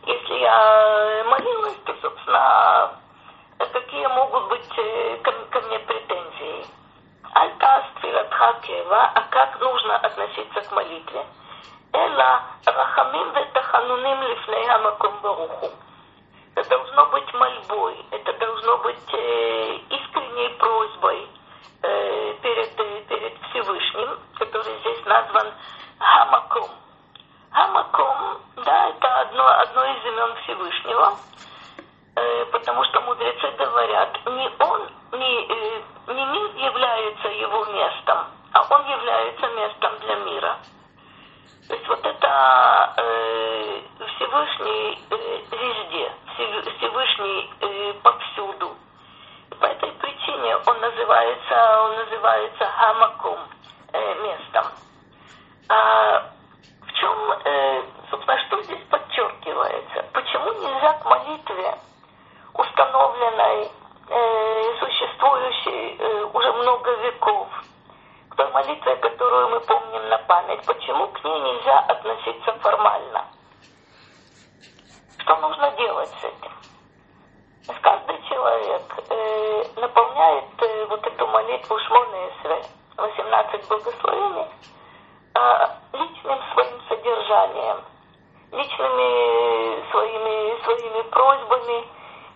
если 0.06 0.34
я 0.38 1.24
молилась, 1.26 1.76
то, 1.84 1.94
собственно, 2.00 2.92
какие 3.58 4.06
могут 4.06 4.48
быть 4.48 4.78
э, 4.78 5.16
ко, 5.22 5.32
ко 5.32 5.60
мне 5.62 5.78
претензии? 5.80 6.66
Альтас 7.34 7.84
Тфиратхакева, 8.00 9.02
а 9.14 9.20
как 9.30 9.60
нужно 9.60 9.96
относиться 9.96 10.60
к 10.62 10.72
молитве? 10.72 11.26
Эла 11.92 12.42
Рахамим 12.66 13.32
Ветахануним 13.80 14.22
Лифнея 14.22 14.78
Маком 14.78 15.20
Баруху. 15.22 15.70
Это 16.54 16.68
должно 16.68 17.06
быть 17.06 17.32
мольбой, 17.32 17.96
это 18.10 18.32
должно 18.34 18.78
быть 18.78 19.14
э, 19.14 19.76
искренней 19.88 20.48
просьбой 20.58 21.28
э, 21.82 22.34
перед, 22.42 22.78
э, 22.78 23.02
перед 23.08 23.32
Всевышним, 23.42 24.18
который 24.38 24.78
здесь 24.80 25.04
назван 25.06 25.52
Хамаком. 25.98 26.70
Хамаком, 27.52 28.40
да, 28.56 28.88
это 28.90 29.20
одно, 29.20 29.46
одно 29.46 29.84
из 29.84 30.04
имен 30.04 30.34
Всевышнего, 30.42 31.14
э, 32.16 32.44
потому 32.46 32.84
что 32.84 33.00
мудрецы 33.00 33.50
говорят, 33.56 34.18
не 34.26 34.50
он, 34.58 34.88
не, 35.12 35.46
э, 35.46 35.82
не 36.08 36.24
мир 36.24 36.50
является 36.56 37.28
его 37.28 37.64
местом, 37.66 38.26
а 38.52 38.74
он 38.74 38.86
является 38.86 39.46
местом 39.48 39.98
для 40.00 40.16
мира. 40.16 40.58
То 41.70 41.76
есть 41.76 41.86
вот 41.86 42.04
это 42.04 42.94
э, 42.96 43.80
Всевышний 44.16 44.98
э, 45.08 45.40
везде, 45.52 46.12
Всевышний 46.78 47.48
э, 47.60 47.92
повсюду. 48.02 48.74
И 49.52 49.54
по 49.54 49.66
этой 49.66 49.92
причине 49.92 50.56
он 50.66 50.80
называется, 50.80 51.82
он 51.84 51.94
называется 51.94 52.64
Хамаком, 52.66 53.38
э, 53.92 54.14
местом. 54.16 54.64
А 55.68 56.24
в 56.88 56.92
чем, 56.94 57.32
э, 57.44 57.82
собственно, 58.10 58.38
что 58.48 58.62
здесь 58.62 58.84
подчеркивается? 58.90 60.04
Почему 60.12 60.52
нельзя 60.54 60.92
к 60.94 61.04
молитве, 61.04 61.78
установленной, 62.52 63.70
э, 64.08 64.74
существующей 64.80 65.96
э, 66.00 66.24
уже 66.32 66.52
много 66.52 66.90
веков, 66.96 67.46
той 68.40 68.50
молитве, 68.52 68.96
которую 68.96 69.50
мы 69.50 69.60
помним 69.60 70.08
на 70.08 70.16
память, 70.18 70.64
почему 70.64 71.08
к 71.08 71.22
ней 71.24 71.40
нельзя 71.40 71.78
относиться 71.80 72.52
формально? 72.60 73.26
Что 75.18 75.36
нужно 75.36 75.70
делать 75.72 76.08
с 76.08 76.24
этим? 76.24 76.52
Каждый 77.82 78.22
человек 78.28 78.82
э, 79.10 79.64
наполняет 79.76 80.44
э, 80.58 80.86
вот 80.86 81.06
эту 81.06 81.26
молитву 81.26 81.78
Шмоны 81.80 82.32
18 82.96 83.68
благословений, 83.68 84.46
а, 85.34 85.76
личным 85.92 86.38
своим 86.54 86.80
содержанием, 86.88 87.84
личными 88.52 89.90
своими, 89.90 90.62
своими 90.64 91.02
просьбами, 91.10 91.88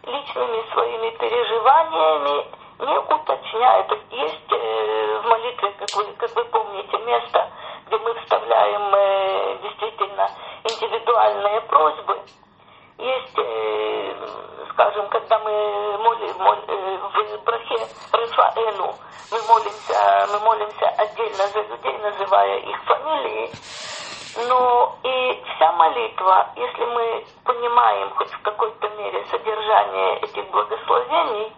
личными 0.04 0.72
своими 0.72 1.10
переживаниями, 1.16 2.63
не 2.78 2.98
уточняя. 2.98 3.82
То 3.84 3.94
есть 4.10 4.52
э, 4.52 5.20
в 5.22 5.26
молитве, 5.26 5.70
как 5.78 5.88
вы, 5.96 6.04
как 6.18 6.34
вы 6.34 6.44
помните, 6.44 6.98
место, 6.98 7.50
где 7.86 7.98
мы 7.98 8.14
вставляем 8.14 8.94
э, 8.94 9.58
действительно 9.62 10.30
индивидуальные 10.64 11.60
просьбы. 11.62 12.18
Есть, 12.98 13.38
э, 13.38 14.14
скажем, 14.72 15.08
когда 15.08 15.38
мы 15.40 15.98
молим, 15.98 16.32
в 16.34 17.44
брахе 17.44 17.86
Рафаэлу, 18.12 18.94
мы 19.30 19.42
молимся, 19.48 20.28
мы 20.32 20.40
молимся 20.40 20.86
отдельно 20.98 21.46
за 21.48 21.62
людей, 21.62 21.98
называя 21.98 22.58
их 22.58 22.84
фамилии, 22.84 23.50
но 24.48 24.96
и 25.02 25.42
вся 25.54 25.72
молитва, 25.72 26.48
если 26.56 26.84
мы 26.84 27.24
понимаем 27.44 28.10
хоть 28.10 28.30
в 28.30 28.42
какой-то 28.42 28.88
мере 28.90 29.24
содержание 29.30 30.18
этих 30.20 30.50
благословений, 30.50 31.52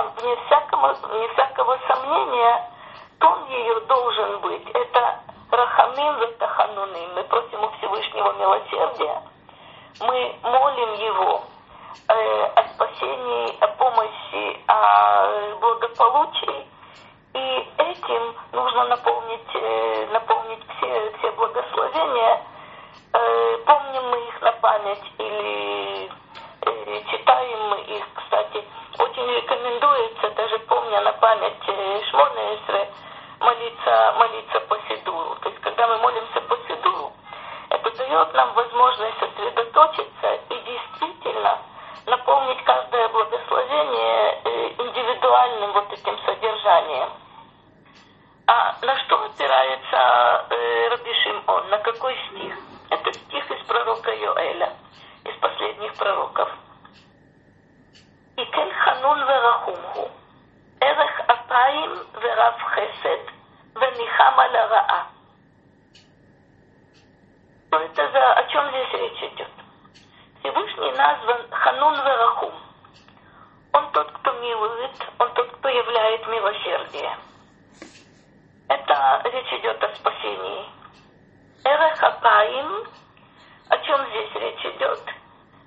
вне, 0.00 0.36
всякого, 0.46 0.94
вне 0.94 1.28
всякого 1.28 1.78
сомнения, 1.88 2.70
тон 3.18 3.46
ее 3.46 3.80
должен 3.80 4.40
быть. 4.40 4.68
Это 4.70 5.20
Рахамим 5.50 6.18
Ветахануним. 6.20 7.14
Мы 7.14 7.24
просим 7.24 7.62
у 7.62 7.68
Всевышнего 7.78 8.32
милосердия. 8.32 9.22
Мы 10.00 10.34
молим 10.42 10.94
его 10.94 11.42
э, 12.08 12.44
о 12.56 12.68
спасении, 12.74 13.60
о 13.60 13.68
помощи, 13.68 14.60
о 14.66 15.56
благополучии. 15.60 16.66
И 17.34 17.68
этим 17.78 18.34
нужно 18.52 18.84
наполнить, 18.84 19.54
э, 19.54 20.06
наполнить 20.12 20.64
все, 20.76 21.12
все 21.18 21.30
благословения. 21.32 22.40
Э, 23.12 23.58
помним 23.66 24.08
мы 24.10 24.28
их 24.28 24.40
на 24.40 24.52
память 24.52 25.12
или 25.18 26.10
э, 26.62 27.00
читаем 27.10 27.68
мы 27.68 27.80
их, 27.82 28.04
кстати, 28.14 28.64
очень 29.12 29.30
рекомендуется, 29.30 30.30
даже 30.30 30.58
помня 30.60 31.00
на 31.02 31.12
память 31.12 31.62
Шмона 32.08 32.54
Исре, 32.56 32.88
молиться, 33.40 34.14
молиться 34.16 34.60
по 34.60 34.78
Сидуру. 34.88 35.36
То 35.42 35.50
есть, 35.50 35.60
когда 35.60 35.86
мы 35.86 35.98
молимся 35.98 36.40
по 36.40 36.56
Сидуру, 36.66 37.12
это 37.68 37.90
дает 37.90 38.34
нам 38.34 38.54
возможность 38.54 39.18
сосредоточиться 39.18 40.34
и 40.48 40.54
действительно 40.60 41.58
наполнить 42.06 42.64
каждое 42.64 43.08
благословение 43.08 44.40
индивидуальным 44.78 45.72
вот 45.72 45.92
этим 45.92 46.18
содержанием. 46.24 47.10
А 48.46 48.76
на 48.80 48.98
что 49.00 49.24
опирается 49.24 50.46
э, 50.50 50.88
Раби 50.88 51.12
Шимон? 51.22 51.68
На 51.68 51.78
какой 51.78 52.16
стих? 52.30 52.54
Это 52.88 53.12
стих 53.12 53.50
из 53.50 53.66
пророка 53.66 54.10
Йоэля, 54.10 54.72
из 55.24 55.34
последних 55.36 55.94
пророков. 55.96 56.48
כן 58.35 58.67
חנון 58.83 59.23
ורחום 59.23 59.79
הוא, 59.93 60.09
ערך 60.81 61.21
אפיים 61.27 61.91
ורב 62.13 62.53
חסד, 62.61 63.31
וניחם 63.75 64.39
על 64.39 64.55
הרעה. 64.55 65.03
Что 67.77 67.85
это 67.85 68.11
за, 68.11 68.33
о 68.33 68.43
чем 68.45 68.69
здесь 68.69 68.93
речь 68.93 69.31
идет? 69.31 69.49
Всевышний 70.39 70.91
назван 70.93 71.47
Ханун 71.51 71.93
Верахум. 71.93 72.53
Он 73.73 73.91
тот, 73.91 74.11
кто 74.11 74.31
милует, 74.33 75.07
он 75.19 75.31
тот, 75.33 75.51
кто 75.51 75.69
являет 75.69 76.27
милосердие. 76.27 77.17
Это 78.67 79.21
речь 79.25 79.53
идет 79.59 79.83
о 79.83 79.95
спасении. 79.95 80.65
Эрех 81.65 82.03
Апаим, 82.03 82.87
о 83.69 83.77
чем 83.77 84.07
здесь 84.07 84.35
речь 84.35 84.65
идет? 84.75 85.03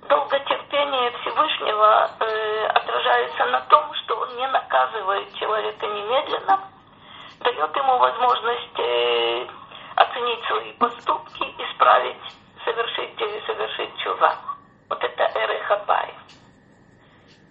Долготерпение 0.08 1.10
Всевышнего 1.20 2.10
э, 2.20 2.66
отражается 2.66 3.44
на 3.46 3.60
том, 3.62 3.94
что 3.94 4.16
он 4.16 4.36
не 4.36 4.46
наказывает 4.48 5.34
человека 5.34 5.86
немедленно, 5.86 6.60
дает 7.40 7.76
ему 7.76 7.98
возможность 7.98 8.78
э, 8.78 9.46
оценить 9.96 10.44
свои 10.46 10.72
поступки, 10.72 11.44
исправить, 11.58 12.22
совершить, 12.64 13.20
э, 13.20 13.40
совершить 13.46 13.96
чува. 13.98 14.34
Вот 14.88 15.02
это 15.02 15.30
эрехабай. 15.34 16.14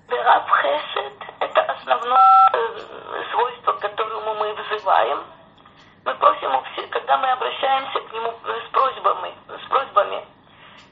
Вераб 0.08 0.48
хесед– 0.62 1.14
это 1.40 1.62
основное 1.62 2.50
э, 2.54 3.24
свойство, 3.32 3.74
к 3.74 3.80
которому 3.80 4.36
мы 4.36 4.54
взываем. 4.54 5.24
Мы 6.06 6.14
просим, 6.16 6.52
когда 6.92 7.18
мы 7.18 7.32
обращаемся 7.32 8.00
к 8.00 8.14
нему 8.14 8.32
с 8.44 8.72
просьбами, 8.72 9.34
с 9.48 9.68
просьбами 9.68 10.24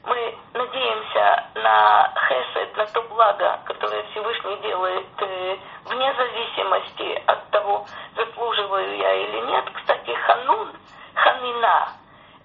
мы 0.06 0.38
надеемся 0.52 1.44
на 1.54 2.12
хесед, 2.28 2.73
на 2.84 2.90
то 2.90 3.02
благо, 3.08 3.60
которое 3.64 4.02
Всевышний 4.10 4.56
делает 4.56 5.06
э, 5.18 5.56
вне 5.86 6.14
зависимости 6.14 7.22
от 7.26 7.50
того, 7.50 7.86
заслуживаю 8.14 8.96
я 8.98 9.12
или 9.14 9.40
нет. 9.46 9.64
Кстати, 9.74 10.12
ханун, 10.26 10.70
ханина, 11.14 11.88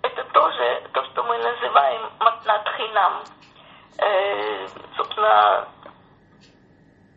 это 0.01 0.23
тоже 0.31 0.83
то, 0.93 1.03
что 1.05 1.23
мы 1.23 1.37
называем 1.39 2.09
матнатхинам. 2.19 3.23
Э, 3.97 4.67
собственно, 4.95 5.67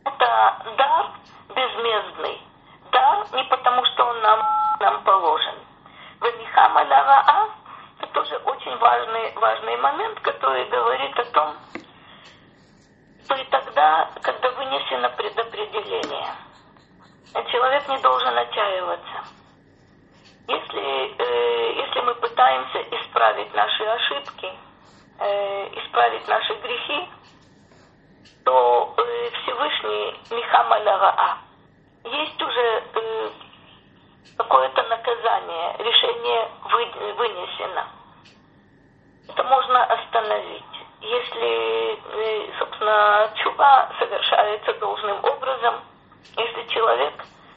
это 0.05 0.57
дар 0.77 1.07
безмездный. 1.55 2.41
Дар 2.91 3.27
не 3.35 3.45
потому, 3.45 3.85
что 3.85 4.05
он 4.05 4.21
нам, 4.21 4.41
нам 4.81 5.05
положен. 5.05 5.55
Венихама 6.21 6.81
лараа 6.81 7.51
это 8.03 8.13
тоже 8.15 8.37
очень 8.45 8.77
важный, 8.79 9.33
важный 9.37 9.77
момент, 9.77 10.19
который 10.21 10.65
говорит 10.67 11.17
о 11.19 11.25
вынесено 14.93 15.09
предопределение. 15.11 16.27
Человек 17.51 17.89
не 17.89 17.99
должен 17.99 18.37
отчаиваться. 18.37 19.25
Если, 20.49 21.17
э, 21.19 21.73
если 21.77 22.01
мы 22.01 22.15
пытаемся 22.17 22.83
исправить 22.83 23.55
наши 23.55 23.85
ошибки, 23.85 24.51
э, 25.19 25.69
исправить 25.79 26.29
наши 26.29 26.55
грехи, 26.55 27.09
то 28.45 28.95
э, 28.97 29.31
Всевышний 29.31 30.21
Михамаля 30.31 31.39
есть 32.05 32.43
уже 32.43 32.83
э, 32.95 33.31
какое-то 34.37 34.83
наказание, 34.83 35.77
решение 35.79 36.49
вы, 36.65 37.15
вынесено. 37.15 37.87
Это 39.29 39.43
можно 39.45 39.85
остановить. 39.85 40.72
Если, 41.03 41.99
э, 42.15 42.53
собственно, 42.59 43.31
чува 43.35 43.91
совершается 43.99 44.73
должным 44.75 45.19
образом, 45.25 45.81
если 46.37 46.63
человек 46.69 47.15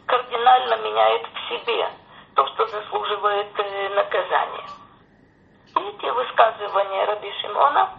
кардинально 0.08 0.78
меняет 0.78 1.28
в 1.28 1.50
себе 1.50 1.90
то, 2.36 2.48
что 2.48 2.66
заслуживает 2.66 3.48
э, 3.60 3.90
наказания. 3.90 4.66
И 5.76 5.80
эти 5.80 6.06
высказывания 6.10 7.06
Раби 7.06 7.32
Шимона 7.42 7.90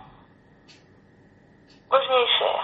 важнейшее. 1.89 2.63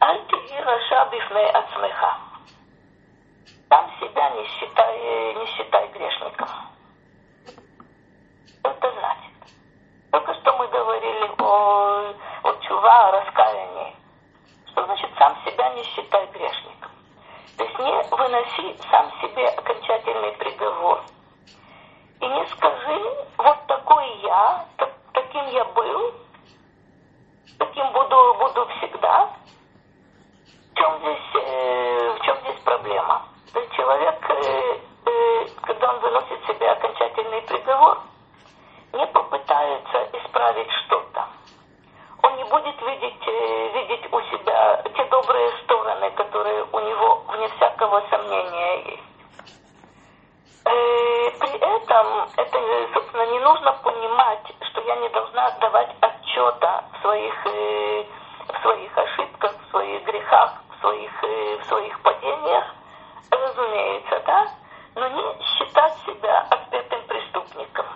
Альти 0.00 0.60
раша 0.64 1.08
бифней 1.12 1.50
ацмеха. 1.50 2.18
Сам 3.68 3.90
себя 4.00 4.30
не 4.30 4.46
считай, 4.46 5.34
не 5.34 5.46
считай 5.46 5.88
грешником. 5.88 6.48
Это 8.62 8.92
значит? 8.92 9.33
Только 10.14 10.32
что 10.34 10.52
мы 10.52 10.68
говорили 10.68 11.28
о, 11.40 12.14
о 12.44 12.52
чува, 12.60 13.08
о 13.08 13.10
раскаянии. 13.10 13.96
Что 14.70 14.84
значит 14.84 15.10
сам 15.18 15.36
себя 15.44 15.68
не 15.70 15.82
считай 15.82 16.24
грешником? 16.28 16.92
То 17.58 17.64
есть 17.64 17.78
не 17.80 18.16
выноси 18.16 18.76
сам 18.92 19.10
себе 19.20 19.48
окончательный 19.48 20.30
приговор. 20.34 21.02
И 22.20 22.28
не 22.28 22.46
скажи, 22.46 23.26
вот 23.38 23.66
такой 23.66 24.06
я, 24.22 24.64
так, 24.76 24.92
таким 25.14 25.48
я 25.48 25.64
был, 25.64 26.14
таким 27.58 27.90
буду, 27.90 28.36
буду 28.38 28.68
всегда. 28.78 29.30
В 30.70 30.76
чем 30.76 30.96
здесь, 31.00 31.42
э, 31.42 32.16
в 32.16 32.24
чем 32.24 32.36
здесь 32.42 32.60
проблема? 32.60 33.22
То 33.52 33.58
есть 33.58 33.72
человек, 33.74 34.30
э, 34.30 34.78
э, 35.06 35.46
когда 35.62 35.92
он 35.92 35.98
выносит 35.98 36.46
себе 36.46 36.70
окончательный 36.70 37.42
приговор, 37.42 37.98
не 38.94 39.06
попытается 39.08 39.98
исправить 40.34 40.70
что-то. 40.84 41.26
Он 42.22 42.36
не 42.36 42.44
будет 42.44 42.80
видеть, 42.82 43.22
э, 43.26 43.68
видеть 43.74 44.12
у 44.12 44.20
себя 44.22 44.82
те 44.96 45.04
добрые 45.04 45.50
стороны, 45.62 46.10
которые 46.12 46.64
у 46.72 46.80
него, 46.80 47.22
вне 47.28 47.48
всякого 47.48 48.02
сомнения, 48.10 48.76
есть. 48.84 49.02
Э, 50.64 51.30
при 51.38 51.56
этом, 51.58 52.28
это, 52.36 52.58
собственно, 52.94 53.26
не 53.26 53.38
нужно 53.40 53.72
понимать, 53.82 54.52
что 54.70 54.80
я 54.80 54.96
не 54.96 55.08
должна 55.10 55.46
отдавать 55.46 55.90
отчета 56.00 56.84
в 56.92 57.02
своих, 57.02 57.46
э, 57.46 58.04
в 58.48 58.62
своих 58.62 58.98
ошибках, 58.98 59.54
в 59.60 59.70
своих 59.70 60.04
грехах, 60.04 60.54
в 60.70 60.80
своих, 60.80 61.22
в 61.22 61.64
своих 61.66 62.00
падениях, 62.00 62.64
разумеется, 63.30 64.22
да, 64.26 64.48
но 64.94 65.08
не 65.08 65.44
считать 65.44 65.94
себя 66.06 66.46
отпетым 66.50 67.02
преступником 67.06 67.86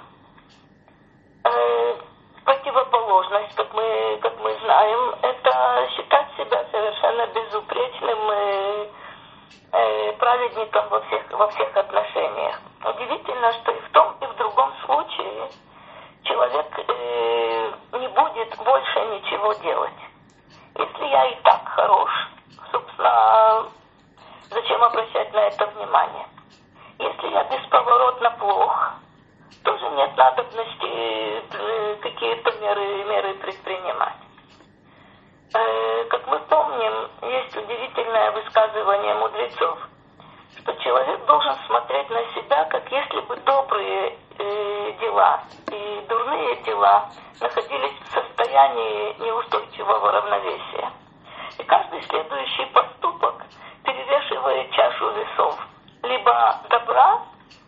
противоположность, 2.69 3.55
как 3.55 3.73
мы, 3.73 4.19
как 4.21 4.39
мы 4.41 4.55
знаем, 4.63 5.15
это 5.23 5.89
считать 5.97 6.27
себя 6.37 6.65
совершенно 6.71 7.27
безупречным 7.29 8.33
и 8.33 8.91
э, 9.73 10.13
праведником 10.19 10.89
во 10.89 11.01
всех, 11.03 11.31
во 11.31 11.49
всех 11.49 11.77
отношениях. 11.77 12.61
Удивительно, 12.85 13.53
что 13.55 13.73
и 13.73 13.81
в 13.81 13.91
том, 13.91 14.17
и 14.21 14.27
в 14.27 14.37
другом 14.37 14.73
случае 14.85 15.49
человек 16.25 16.67
э, 16.87 17.73
не 17.93 18.09
будет 18.09 18.57
больше 18.59 19.01
ничего 19.07 19.53
делать. 19.55 20.01
Если 20.77 21.07
я 21.07 21.27
и 21.27 21.35
так 21.43 21.67
хорош, 21.69 22.11
собственно, 22.71 23.67
зачем 24.51 24.83
обращать 24.83 25.33
на 25.33 25.41
это 25.41 25.67
внимание? 25.67 26.27
Если 26.99 27.29
я 27.29 27.45
бесповоротно 27.45 28.31
плох, 28.39 28.93
тоже 29.65 29.89
нет 29.91 30.17
надобности 30.17 31.43
э, 31.53 31.97
какие-то 32.01 32.53
меры, 32.61 33.05
меры 33.05 33.35
предпринимать. 33.35 34.17
Э, 35.55 36.05
как 36.05 36.27
мы 36.27 36.39
помним, 36.41 37.11
есть 37.23 37.57
удивительное 37.57 38.33
высказывание 38.33 39.15
мудрецов, 39.15 39.79
что 40.59 40.73
человек 40.75 41.25
должен 41.27 41.55
смотреть 41.67 42.11
на 42.11 42.25
себя, 42.35 42.65
как 42.67 42.91
если 42.91 43.21
бы 43.21 43.37
добрые 43.37 44.19
э, 44.39 44.93
дела 45.01 45.41
и 45.71 46.07
дурные 46.09 46.57
дела 46.63 47.09
находились 47.41 47.99
в 48.05 48.13
состоянии 48.13 49.17
неустойчивого 49.23 50.13
равновесия. 50.13 50.91
И 51.59 51.63
каждый 51.65 52.03
следующий 52.03 52.67
поступок 52.67 53.45
перевешивает 53.85 54.71
чашу 54.73 55.11
весов 55.13 55.59
либо 56.03 56.61
добра, 56.69 57.23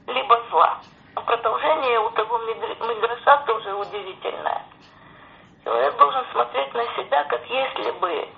либо 0.06 0.40
зла 0.50 0.78
продолжение 1.14 2.00
у 2.00 2.10
того 2.10 2.38
Мидраша 2.38 3.42
тоже 3.46 3.74
удивительное. 3.74 4.62
Человек 5.64 5.96
должен 5.96 6.24
смотреть 6.32 6.74
на 6.74 6.84
себя, 6.96 7.24
как 7.24 7.44
если 7.46 7.90
бы 7.92 8.28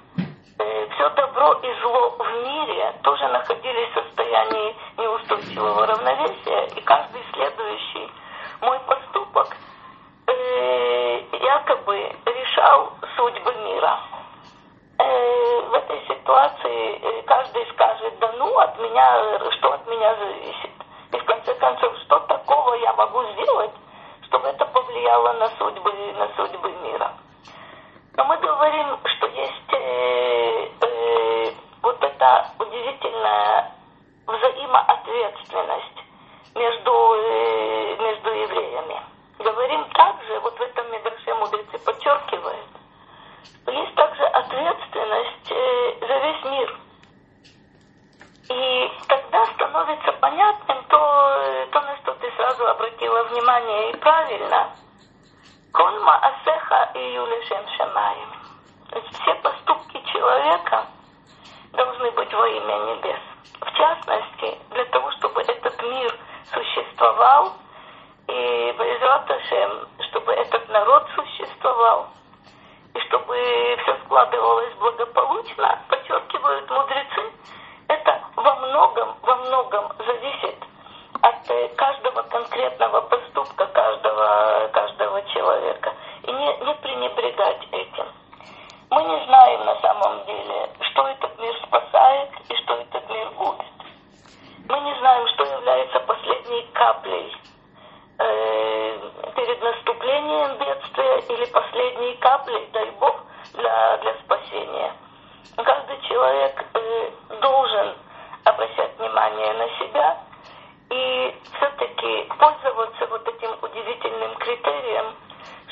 э, 0.59 0.89
все 0.91 1.11
добро 1.11 1.53
и 1.63 1.81
зло 1.81 2.11
дай 102.83 102.91
Бог, 102.99 103.25
для, 103.55 103.97
для 103.99 104.15
спасения. 104.25 104.93
Каждый 105.57 106.01
человек 106.09 106.65
э, 106.75 107.11
должен 107.41 107.95
обращать 108.45 108.99
внимание 108.99 109.53
на 109.55 109.69
себя 109.79 110.19
и 110.91 111.37
все-таки 111.55 112.29
пользоваться 112.39 113.07
вот 113.07 113.29
этим 113.29 113.51
удивительным 113.63 114.35
критерием, 114.37 115.15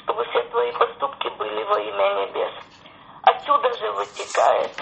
чтобы 0.03 0.25
все 0.27 0.43
твои 0.45 0.73
поступки 0.73 1.29
были 1.29 1.65
во 1.65 1.81
имя 1.81 2.27
небес. 2.27 2.53
отсюда 3.23 3.73
же 3.77 3.91
вытекает 3.93 4.77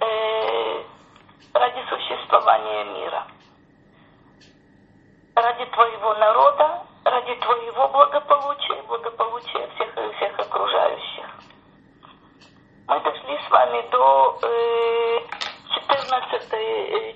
э, 0.00 0.82
ради 1.54 1.84
существования 1.88 2.84
мира, 2.84 3.26
ради 5.36 5.64
твоего 5.66 6.14
народа, 6.14 6.82
ради 7.04 7.34
твоего 7.36 7.88
благополучия, 7.88 8.82
благополучия 8.88 9.68
всех 9.76 9.96
и 9.96 10.16
всех 10.16 10.38
окружающих. 10.40 11.47
Мы 12.88 12.94
дошли 13.02 13.36
с 13.46 13.50
вами 13.50 13.82
до 13.90 14.38
э, 14.42 15.20
14, 15.90 16.48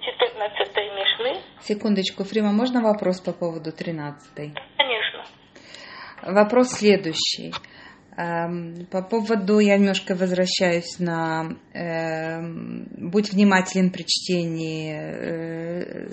14 0.03 0.77
э, 0.77 0.81
Мишны. 0.95 1.41
Секундочку, 1.61 2.25
Фрима, 2.25 2.53
можно 2.53 2.83
вопрос 2.83 3.21
по 3.23 3.33
поводу 3.33 3.73
13? 3.73 4.53
Конечно. 4.77 5.25
Вопрос 6.23 6.73
следующий. 6.73 7.55
Эм, 8.19 8.87
по 8.91 9.01
поводу, 9.03 9.61
я 9.61 9.79
немножко 9.79 10.15
возвращаюсь 10.15 10.99
на 10.99 11.57
э, 11.73 12.43
будь 12.99 13.33
внимателен 13.33 13.91
при 13.91 14.03
чтении 14.03 14.93
э, 14.93 16.11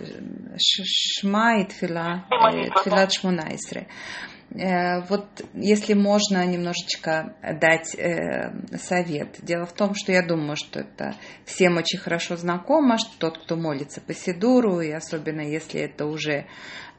Шма 0.57 1.59
и 1.59 1.65
Тфила, 1.65 2.25
э, 2.31 2.69
Тфилат 2.81 3.11
Шмунайсры. 3.11 3.81
Э, 3.81 4.38
вот 4.51 5.27
если 5.53 5.93
можно 5.93 6.43
немножечко 6.45 7.35
дать 7.61 7.93
э, 7.95 8.51
совет. 8.77 9.37
Дело 9.43 9.65
в 9.65 9.73
том, 9.73 9.93
что 9.93 10.11
я 10.11 10.25
думаю, 10.25 10.55
что 10.55 10.79
это 10.79 11.13
всем 11.45 11.77
очень 11.77 11.99
хорошо 11.99 12.35
знакомо, 12.35 12.97
что 12.97 13.11
тот, 13.19 13.37
кто 13.37 13.55
молится 13.55 14.01
по 14.01 14.13
Сидуру, 14.13 14.81
и 14.81 14.89
особенно 14.89 15.41
если 15.41 15.81
это 15.81 16.05
уже 16.07 16.47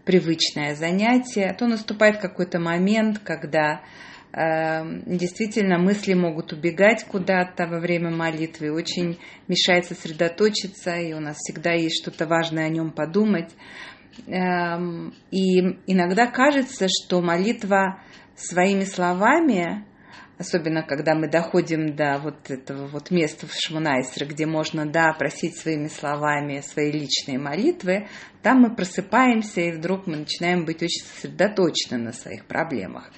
привычное 0.05 0.77
занятие, 0.77 1.53
то 1.59 1.67
наступает 1.67 2.19
какой-то 2.19 2.61
момент, 2.61 3.19
когда 3.19 3.81
Эм, 4.33 5.03
действительно 5.07 5.79
мысли 5.79 6.15
могут 6.15 6.53
убегать 6.53 7.05
куда-то 7.05 7.67
во 7.67 7.81
время 7.81 8.11
молитвы, 8.11 8.73
очень 8.73 9.19
мешает 9.49 9.87
сосредоточиться, 9.87 10.95
и 10.95 11.13
у 11.15 11.19
нас 11.19 11.37
всегда 11.39 11.73
есть 11.73 12.01
что-то 12.01 12.29
важное 12.29 12.67
о 12.67 12.69
нем 12.69 12.93
подумать. 12.93 13.51
Эм, 14.27 15.15
и 15.31 15.61
иногда 15.87 16.27
кажется, 16.27 16.87
что 16.89 17.21
молитва 17.21 18.03
своими 18.35 18.85
словами, 18.85 19.85
особенно 20.39 20.83
когда 20.83 21.15
мы 21.15 21.29
доходим 21.29 21.95
до 21.95 22.19
вот 22.19 22.51
этого 22.51 22.87
вот 22.89 23.11
места 23.11 23.47
в 23.47 23.53
Шмунайсре, 23.53 24.27
где 24.27 24.47
можно, 24.47 24.87
да, 24.87 25.13
просить 25.13 25.57
своими 25.57 25.89
словами 25.89 26.61
свои 26.61 26.91
личные 26.91 27.39
молитвы, 27.39 28.09
там 28.43 28.63
мы 28.63 28.75
просыпаемся, 28.75 29.61
и 29.61 29.73
вдруг 29.73 30.07
мы 30.07 30.19
начинаем 30.19 30.65
быть 30.65 30.83
очень 30.83 31.05
сосредоточены 31.05 31.99
на 31.99 32.13
своих 32.13 32.47
проблемах. 32.47 33.11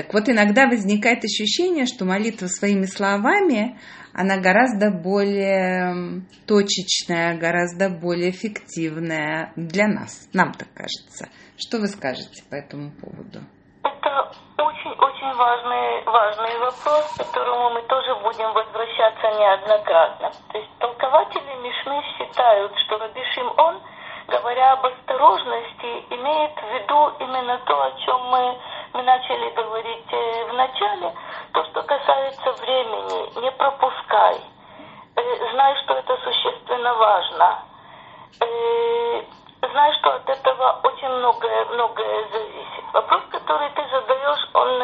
Так 0.00 0.14
вот, 0.14 0.30
иногда 0.30 0.64
возникает 0.64 1.24
ощущение, 1.24 1.84
что 1.84 2.06
молитва 2.06 2.46
своими 2.46 2.86
словами, 2.86 3.76
она 4.16 4.40
гораздо 4.40 4.88
более 4.88 6.24
точечная, 6.48 7.36
гораздо 7.36 7.90
более 7.90 8.30
эффективная 8.30 9.52
для 9.56 9.88
нас. 9.88 10.24
Нам 10.32 10.56
так 10.56 10.72
кажется. 10.72 11.28
Что 11.60 11.84
вы 11.84 11.88
скажете 11.88 12.40
по 12.48 12.54
этому 12.56 12.96
поводу? 12.96 13.44
Это 13.84 14.32
очень-очень 14.56 15.36
важный, 15.36 16.00
важный 16.08 16.56
вопрос, 16.64 17.04
к 17.12 17.18
которому 17.20 17.76
мы 17.76 17.82
тоже 17.84 18.16
будем 18.24 18.48
возвращаться 18.56 19.28
неоднократно. 19.36 20.32
То 20.48 20.56
есть 20.56 20.72
толкователи 20.80 21.60
Мишны 21.60 22.00
считают, 22.16 22.72
что 22.86 22.96
Раби 22.96 23.20
он, 23.58 23.82
говоря 24.32 24.72
об 24.80 24.86
осторожности, 24.86 26.08
имеет 26.08 26.56
в 26.56 26.68
виду 26.72 27.00
именно 27.20 27.60
то, 27.68 27.76
о 27.84 27.92
чем 28.00 28.16
мы 28.32 28.56
мы 28.92 29.02
начали 29.02 29.50
говорить 29.50 30.12
э, 30.12 30.44
в 30.46 30.54
начале, 30.54 31.14
то, 31.52 31.64
что 31.64 31.82
касается 31.82 32.52
времени, 32.62 33.40
не 33.40 33.50
пропускай. 33.52 34.40
Э, 35.16 35.52
знай, 35.52 35.76
что 35.82 35.94
это 35.94 36.16
существенно 36.18 36.94
важно. 36.94 37.62
Э, 38.40 39.22
знай, 39.70 39.92
что 39.94 40.14
от 40.14 40.28
этого 40.28 40.80
очень 40.82 41.08
многое, 41.08 41.64
многое 41.66 42.28
зависит. 42.32 42.84
Вопрос, 42.92 43.22
который 43.30 43.70
ты 43.70 43.82
задаешь, 43.90 44.48
он 44.54 44.80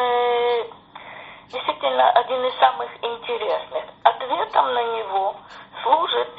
действительно 1.49 2.09
один 2.11 2.45
из 2.45 2.55
самых 2.59 2.89
интересных. 3.03 3.83
Ответом 4.03 4.73
на 4.73 4.83
него 4.83 5.35
служит 5.83 6.29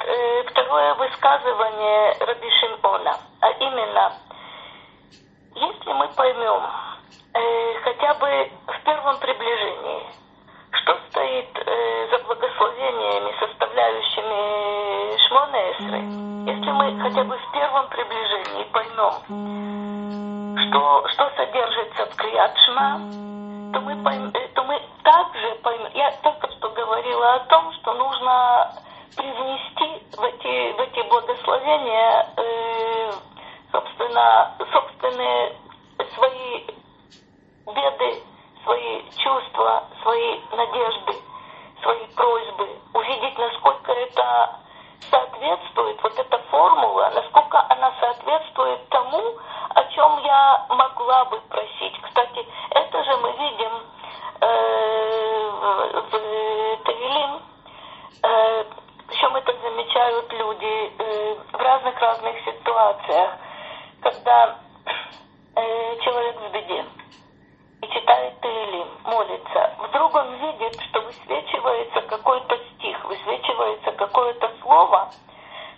второе 0.49 0.93
высказывание 0.95 2.15
Раби 2.19 2.49
Шимона, 2.59 3.17
а 3.41 3.49
именно, 3.51 4.13
если 5.55 5.93
мы 5.93 6.07
поймем, 6.09 6.61
э, 7.33 7.73
хотя 7.83 8.13
бы 8.15 8.51
в 8.67 8.83
первом 8.83 9.17
приближении, 9.19 10.03
что 10.71 10.97
стоит 11.09 11.49
э, 11.55 12.07
за 12.11 12.23
благословениями, 12.23 13.33
составляющими 13.39 15.17
Шмонесры, 15.27 15.99
если 16.51 16.71
мы 16.71 16.99
хотя 17.01 17.23
бы 17.23 17.37
в 17.37 17.51
первом 17.51 17.87
приближении 17.89 18.63
поймем, 18.71 19.13
что, 20.67 21.07
что 21.09 21.31
содержится 21.35 22.05
в 22.05 22.15
Крият-Шма, 22.15 22.99
то 23.73 23.81
мы, 23.81 23.95
пойм, 24.03 24.31
э, 24.33 24.47
то 24.55 24.63
мы 24.63 24.81
также 25.03 25.55
поймем, 25.63 25.91
я 25.93 26.11
только 26.23 26.49
что 26.51 26.69
говорила 26.69 27.35
о 27.35 27.39
том, 27.45 27.71
что 27.73 27.93
нужно 27.93 28.71
привнести 29.15 30.03
в 30.15 30.23
эти, 30.23 30.71
в 30.73 30.79
эти 30.79 31.07
благословения 31.09 32.27
э, 32.37 33.11
собственно, 33.71 34.51
собственные 34.71 35.55
свои 36.15 36.65
беды, 37.73 38.23
свои 38.63 39.01
чувства, 39.17 39.83
свои 40.01 40.39
надежды, 40.51 41.15
свои 41.81 42.05
просьбы, 42.15 42.69
увидеть, 42.93 43.37
насколько 43.37 43.91
это 43.91 44.59
соответствует, 45.09 46.01
вот 46.03 46.19
эта 46.19 46.37
формула, 46.49 47.11
насколько 47.15 47.65
она 47.69 47.91
соответствует 47.99 48.87
тому, 48.89 49.37
о 49.69 49.83
чем 49.85 50.19
я 50.23 50.65
могла 50.69 51.25
бы 51.25 51.39
просить. 51.49 51.99
Кстати, 52.01 52.45
это 52.71 53.03
же 53.03 53.17
мы 53.17 53.31
видим 53.31 53.71
э, 54.41 55.49
в, 56.11 56.83
Тавилим, 56.83 57.41
э, 58.23 58.65
причем 59.07 59.35
это 59.35 59.53
замечают 59.61 60.33
люди 60.33 60.93
э, 60.97 61.35
в 61.51 61.57
разных-разных 61.57 62.35
ситуациях, 62.45 63.31
когда 64.01 64.55
э, 65.55 65.97
человек 66.01 66.35
в 66.39 66.51
беде 66.51 66.85
молится, 69.19 69.71
вдруг 69.79 70.15
он 70.15 70.33
видит, 70.35 70.79
что 70.81 71.01
высвечивается 71.01 72.01
какой-то 72.03 72.57
стих, 72.57 73.03
высвечивается 73.03 73.91
какое-то 73.91 74.49
слово, 74.61 75.09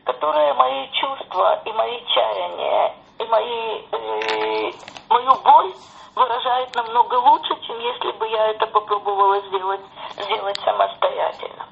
которое 0.05 0.53
мои 0.53 0.87
чувства 0.91 1.59
и 1.65 1.71
мои 1.71 2.05
чаяния, 2.05 2.93
и 3.17 3.23
мои, 3.25 3.81
э, 3.91 4.71
мою 5.09 5.35
боль 5.43 5.73
выражает 6.15 6.75
намного 6.75 7.15
лучше, 7.15 7.59
чем 7.65 7.79
если 7.79 8.11
бы 8.11 8.27
я 8.27 8.49
это 8.49 8.67
попробовала 8.67 9.39
сделать, 9.47 9.81
сделать 10.17 10.59
самостоятельно. 10.63 11.65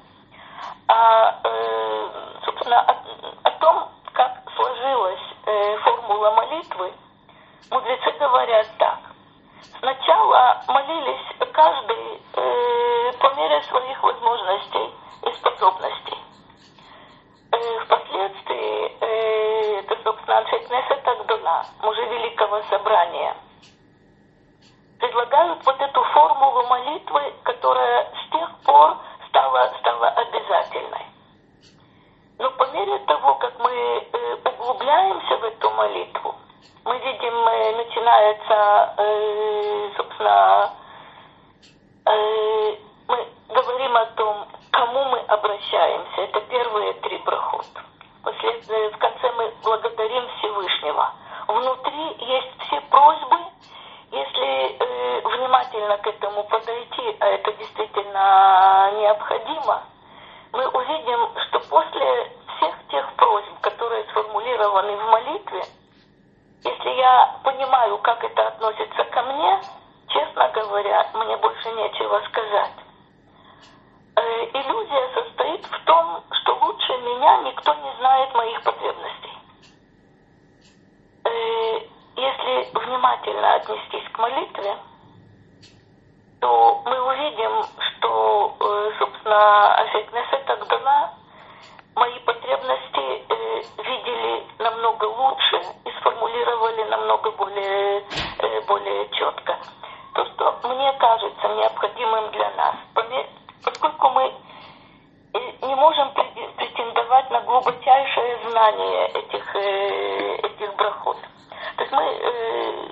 А, 0.88 1.38
э, 1.44 2.08
собственно, 2.44 2.80
о, 2.80 2.96
о 3.44 3.50
том, 3.60 3.88
как 4.12 4.42
сложилась 4.56 5.34
э, 5.46 5.76
формула 5.78 6.32
молитвы, 6.32 6.92
мудрецы 7.70 8.10
говорят 8.18 8.66
так. 8.78 9.09
Сначала 9.78 10.62
молились 10.68 11.40
каждый 11.52 12.22
э, 12.34 13.12
по 13.18 13.34
мере 13.34 13.62
своих 13.62 14.02
возможностей 14.02 14.94
и 15.26 15.32
способностей. 15.34 16.18
Э, 17.52 17.80
впоследствии, 17.84 18.96
э, 19.00 19.80
это, 19.80 20.02
собственно, 20.02 20.38
Аншекнесет 20.38 21.06
Агдуна, 21.06 21.66
мужи 21.82 22.02
Великого 22.06 22.62
Собрания, 22.70 23.36
предлагают 24.98 25.64
вот 25.64 25.80
эту 25.80 26.02
формулу 26.04 26.66
молитвы, 26.66 27.34
которая 27.42 28.10
с 28.14 28.32
тех 28.32 28.50
пор 28.64 28.96
стала, 29.28 29.72
стала 29.80 30.08
обязательной. 30.08 31.06
Но 32.38 32.50
по 32.52 32.66
мере 32.68 32.98
того, 33.00 33.34
как 33.34 33.58
мы 33.58 33.70
э, 33.70 34.36
углубляемся 34.44 35.36
в 35.36 35.44
эту 35.44 35.70
молитву, 35.70 36.34
мы 36.84 36.98
видим, 36.98 37.34
э, 37.34 37.76
начинается, 37.76 38.94
э, 38.96 39.90
собственно, 39.96 40.70
э, 42.06 42.76
мы 43.08 43.26
говорим 43.48 43.96
о 43.96 44.06
том, 44.06 44.46
к 44.70 44.74
кому 44.74 45.04
мы 45.04 45.18
обращаемся. 45.20 46.22
Это 46.22 46.40
первые 46.42 46.94
три 46.94 47.18
проход. 47.18 47.66
После, 48.22 48.60
в 48.90 48.98
конце 48.98 49.32
мы 49.36 49.52
благодарим 49.62 50.28
Всевышнего. 50.38 51.12
Внутри 51.48 52.16
есть 52.18 52.62
все 52.66 52.80
просьбы, 52.82 53.36
если 54.10 54.76
э, 54.78 55.20
внимательно 55.24 55.96
к 55.98 56.06
этому 56.06 56.44
подойти, 56.44 57.16
а 57.20 57.26
это 57.26 57.52
действительно 57.52 58.90
необходимо, 59.00 59.82
мы 60.52 60.66
увидим, 60.68 61.28
что 61.46 61.60
после 61.68 62.32
всех 62.56 62.74
тех 62.90 63.12
просьб, 63.14 63.60
которые 63.60 64.04
сформулированы 64.04 64.96
в 64.96 65.10
молитве, 65.10 65.64
если 66.62 66.90
я 66.90 67.38
понимаю, 67.42 67.96
как 67.98 68.22
это 68.22 68.48
относится 68.48 69.04
ко 69.04 69.22
мне, 69.22 69.60
честно 70.08 70.48
говоря, 70.50 71.08
мне 71.14 71.36
больше 71.38 71.70
нечего 71.72 72.20
сказать. 72.28 72.74
Э, 74.16 74.44
Иллюзия 74.52 75.08
состоит 75.14 75.64
в 75.64 75.84
том, 75.84 76.22
что 76.32 76.54
лучше 76.56 76.92
меня 76.98 77.38
никто 77.44 77.72
не 77.74 77.92
знает 77.98 78.34
моих 78.34 78.62
потребностей. 78.62 79.38
Э, 81.24 81.80
если 82.16 82.78
внимательно 82.78 83.54
отнестись 83.54 84.08
к 84.12 84.18
молитве, 84.18 84.76
то 86.40 86.82
мы 86.84 87.00
увидим, 87.00 87.64
что, 87.78 88.54
э, 88.60 88.92
собственно, 88.98 89.74
Афетнесет 89.76 90.50
Агдала 90.50 91.14
мои 91.94 92.18
потребности 92.20 93.24
видели 93.82 94.46
намного 94.58 95.04
лучше, 95.04 95.62
сформулировали 96.20 96.82
намного 96.84 97.30
более, 97.32 98.04
э, 98.38 98.60
более 98.66 99.08
четко. 99.10 99.58
То, 100.14 100.24
что 100.26 100.68
мне 100.68 100.92
кажется 100.94 101.48
необходимым 101.48 102.30
для 102.32 102.50
нас, 102.50 102.74
поскольку 103.64 104.10
мы 104.10 104.32
э, 105.34 105.38
не 105.62 105.74
можем 105.74 106.10
претендовать 106.12 107.30
на 107.30 107.40
глубочайшее 107.40 108.38
знание 108.50 109.06
этих, 109.08 109.56
э, 109.56 110.36
этих 110.36 110.74
брахот. 110.76 111.16
То 111.76 111.82
есть 111.82 111.92
мы, 111.92 112.02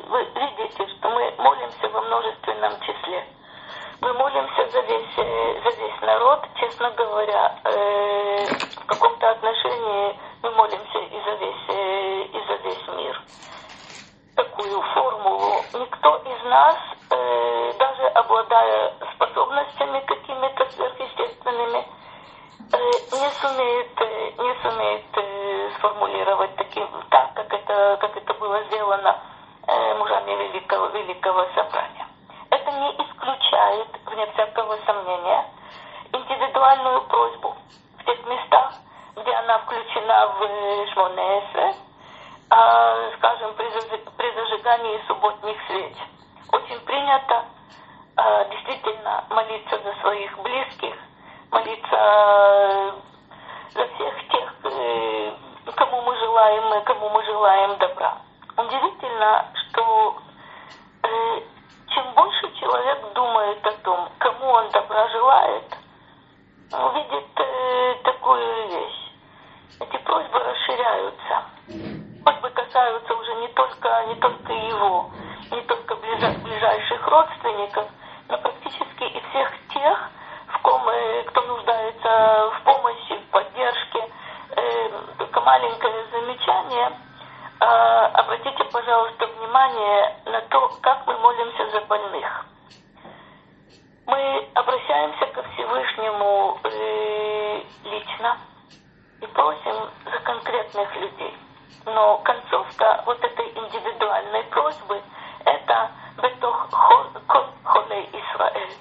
вы 0.09 0.25
видите, 0.25 0.87
что 0.87 1.11
мы 1.11 1.33
молимся 1.39 1.89
во 1.89 2.01
множественном 2.01 2.73
числе. 2.81 3.27
Мы 4.01 4.13
молимся 4.15 4.69
за 4.71 4.81
весь, 4.81 5.15
за 5.17 5.83
весь 5.83 6.01
народ, 6.01 6.47
честно 6.55 6.91
говоря, 6.91 7.55
в 7.65 8.87
каком-то 8.87 9.31
отношении 9.31 10.17
мы 10.43 10.51
молимся 10.53 10.99
и 10.99 11.21
за 11.25 11.33
весь, 11.35 11.69
и 12.33 12.41
за 12.47 12.55
весь 12.65 12.89
мир. 12.97 13.23
Такую 14.37 14.83
формулу 14.95 15.63
никто 15.75 16.17
из 16.17 16.45
нас, 16.45 16.77
даже 17.79 18.07
обладая 18.15 18.95
способностями 19.15 20.01
какими-то 20.01 20.71
сверхъестественными, 20.71 21.87
не 22.71 23.31
сумеет, 23.41 24.01
не 24.39 24.55
сумеет 24.63 25.75
сформулировать 25.77 26.55
таким, 26.57 26.89
так, 27.11 27.35
как 27.35 27.53
это, 27.53 27.99
как 28.01 28.17
это 28.17 28.35
было 28.35 28.63
сделано 28.65 29.21
мужами 29.99 30.31
великого, 30.33 30.87
великого 30.87 31.47
собрания. 31.55 32.07
Это 32.51 32.71
не 32.71 32.91
исключает, 33.05 33.89
вне 34.07 34.27
всякого 34.33 34.77
сомнения, 34.87 35.45
индивидуальную 36.13 37.03
просьбу 37.03 37.57
в 37.99 38.05
тех 38.05 38.27
местах, 38.27 38.73
где 39.23 39.33
она 39.33 39.59
включена 39.59 40.27
в 40.39 40.93
Шмонесе, 40.93 41.75
а, 42.51 43.11
скажем, 43.17 43.55
при, 43.55 44.31
зажигании 44.35 45.01
субботних 45.07 45.57
свеч. 45.67 45.97
Очень 46.53 46.81
принято 46.81 47.45
а, 48.17 48.45
действительно 48.45 49.25
молиться 49.31 49.79
за 49.79 50.01
своих 50.01 50.39
близких, 50.39 50.95
молиться 51.51 51.97
э, 51.97 52.93
за 53.75 53.87
всех 53.89 54.29
тех, 54.29 54.55
э, 54.65 55.33
кому 55.77 56.03
мы 56.03 56.17
желаем, 56.17 56.85
кому 56.85 57.11
мы 57.11 57.25
желаем 57.25 57.79
добра. 57.79 58.19
Удивительно, 58.57 59.47
что 59.55 60.17
э, 61.03 61.41
чем 61.89 62.13
больше 62.15 62.53
человек 62.59 63.13
думает 63.15 63.67
о 63.67 63.73
том, 63.85 64.09
кому 64.19 64.47
он 64.47 64.71
добра 64.71 65.09
желает, 65.09 65.77
увидит 66.73 67.25
такую 68.05 68.69
вещь. 68.69 69.08
Расширяются. 70.99 71.45
Просьбы 72.25 72.51
касаются 72.51 73.15
уже 73.15 73.35
не 73.37 73.49
только, 73.49 74.05
не 74.07 74.15
только 74.17 74.53
его, 74.53 75.11
не 75.51 75.61
только 75.63 75.95
ближайших 75.97 77.07
родственников, 77.07 77.89
но 78.29 78.39
практически 78.39 79.05
и 79.05 79.21
всех 79.31 79.53
тех, 79.73 80.11
в 80.49 80.63
ком, 80.63 80.83
кто 81.27 81.43
нуждается 81.43 82.51
в 82.51 82.63
помощи, 82.65 83.15
в 83.17 83.31
поддержке. 83.31 84.09
Э, 84.57 84.91
только 85.19 85.41
маленькое 85.41 86.07
замечание. 86.11 86.93
Э, 87.61 87.65
обратите, 88.15 88.65
пожалуйста, 88.65 89.27
внимание 89.27 90.17
на 90.27 90.41
то, 90.43 90.71
как 90.83 91.07
мы 91.07 91.17
молимся 91.19 91.71
за 91.71 91.81
больных. 91.83 92.47
Мы 94.07 94.49
обращаемся 94.55 95.27
ко 95.27 95.43
Всевышнему 95.43 96.59
э, 96.65 97.63
лично 97.85 98.37
просим 99.27 99.91
за 100.05 100.19
конкретных 100.21 100.97
людей. 100.97 101.37
Но 101.85 102.19
концовка 102.19 103.03
вот 103.07 103.23
этой 103.23 103.49
индивидуальной 103.49 104.45
просьбы– 104.45 105.01
это 105.45 105.91
«Бетох 106.23 106.69
холей 107.65 108.09
Исраэль». 108.13 108.77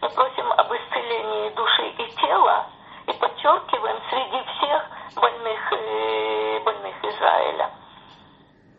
Мы 0.00 0.08
просим 0.10 0.52
об 0.52 0.72
исцелении 0.72 1.50
души 1.50 1.88
и 1.88 2.10
тела 2.20 2.66
и 3.06 3.12
подчеркиваем 3.12 3.98
среди 4.10 4.44
всех 4.44 4.84
больных, 5.16 5.72
э, 5.72 6.60
больных 6.60 7.04
Израиля. 7.04 7.70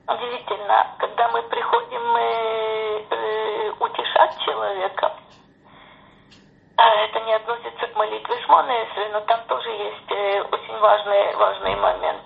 Удивительно, 0.07 0.87
когда 0.97 1.27
мы 1.29 1.41
приходим 1.43 2.15
э, 2.15 3.05
э, 3.09 3.71
утешать 3.79 4.39
человека, 4.45 5.13
это 6.78 7.20
не 7.20 7.32
относится 7.34 7.86
к 7.86 7.96
молитве 7.96 8.34
Шмонесли, 8.44 9.08
но 9.12 9.20
там 9.20 9.40
тоже 9.46 9.70
есть 9.70 10.10
э, 10.10 10.42
очень 10.42 10.78
важный, 10.78 11.36
важный 11.36 11.76
момент. 11.76 12.22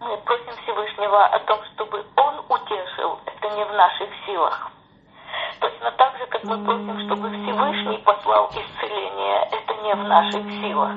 Мы 0.00 0.16
просим 0.18 0.52
Всевышнего 0.62 1.24
о 1.26 1.38
том, 1.40 1.58
чтобы 1.74 2.04
Он 2.16 2.44
утешил, 2.48 3.18
это 3.26 3.56
не 3.56 3.64
в 3.64 3.72
наших 3.72 4.08
силах. 4.26 4.70
Точно 5.60 5.90
так 5.92 6.16
же, 6.18 6.26
как 6.26 6.44
мы 6.44 6.64
просим, 6.64 7.00
чтобы 7.06 7.28
Всевышний 7.30 7.98
послал 7.98 8.50
исцеление, 8.50 9.48
это 9.50 9.74
не 9.82 9.94
в 9.94 10.04
наших 10.04 10.50
силах. 10.60 10.94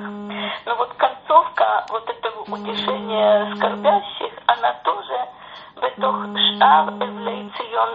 Но 0.66 0.76
вот 0.76 0.92
концовка 0.94 1.84
вот 1.90 2.08
этого 2.08 2.42
утешения 2.42 3.54
скорбящих, 3.56 4.32
она 4.46 4.74
тоже 4.84 5.28
בתוך 5.82 6.16
שאר 6.58 6.88
אבלי 6.88 7.48
ציון, 7.56 7.88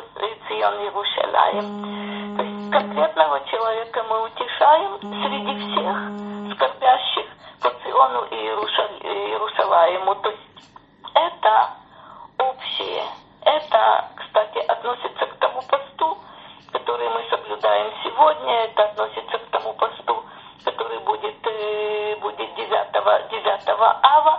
ציון 0.48 0.74
Иерусалим. 0.74 2.47
Конкретного 2.71 3.41
человека 3.47 4.03
мы 4.11 4.25
утешаем 4.25 4.99
среди 5.01 5.55
всех 5.57 6.55
скорбящих 6.55 7.27
по 7.63 7.71
Циону 7.71 8.25
и 8.31 8.35
Иерусалиму. 8.35 10.15
То 10.17 10.29
есть 10.29 10.43
это 11.15 11.71
общее. 12.39 13.05
Это, 13.43 14.11
кстати, 14.17 14.59
относится 14.59 15.27
к 15.27 15.35
тому 15.39 15.63
посту, 15.63 16.19
который 16.71 17.09
мы 17.09 17.25
соблюдаем 17.31 17.91
сегодня, 18.05 18.65
это 18.65 18.85
относится 18.85 19.39
к 19.39 19.47
тому 19.51 19.73
посту, 19.73 20.25
который 20.65 20.99
будет, 21.01 21.47
э, 21.47 22.17
будет 22.17 22.55
9, 22.55 23.29
9 23.31 23.69
ава. 24.03 24.38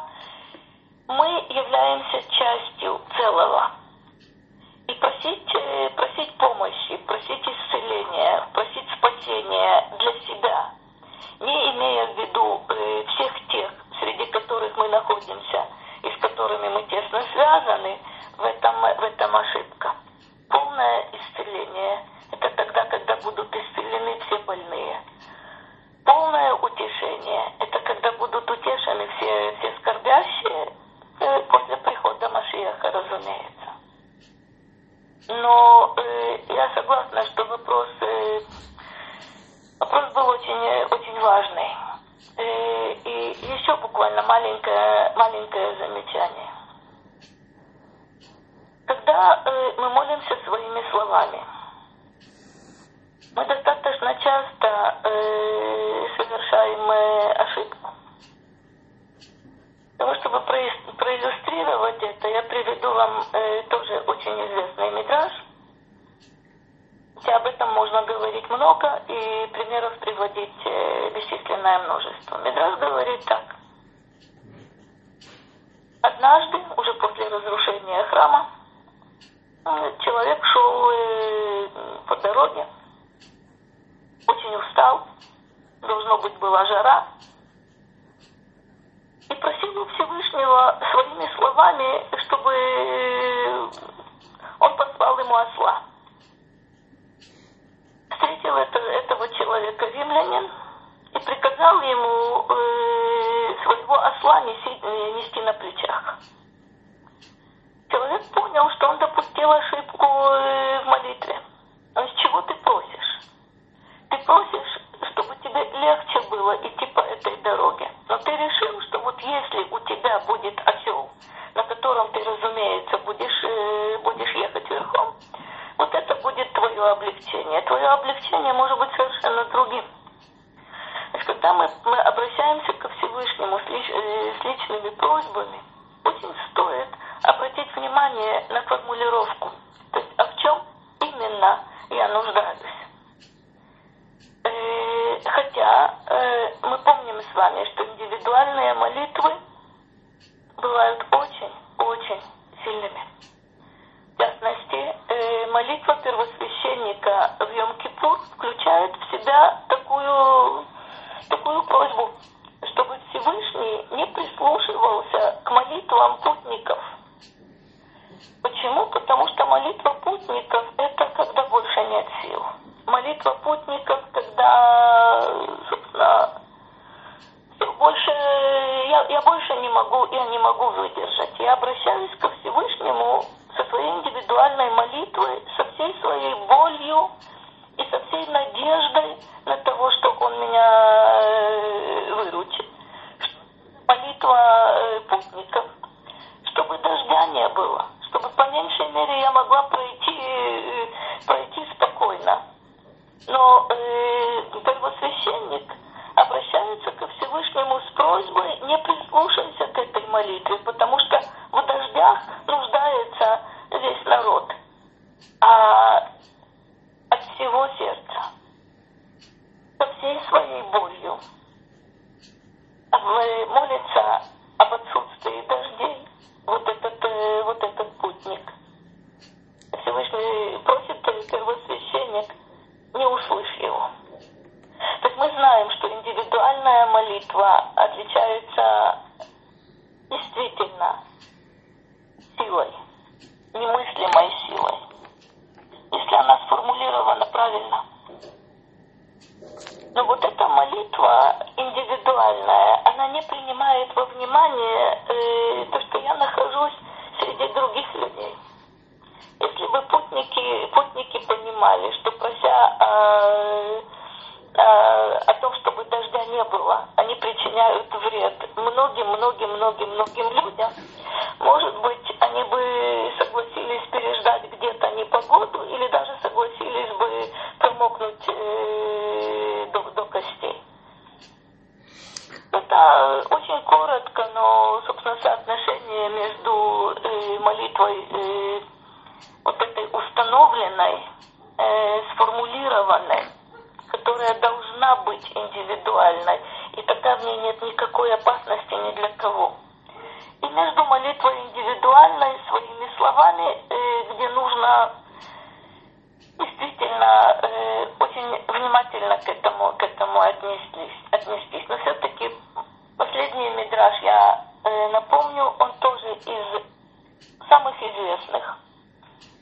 самых 317.50 317.76
известных. 317.82 318.58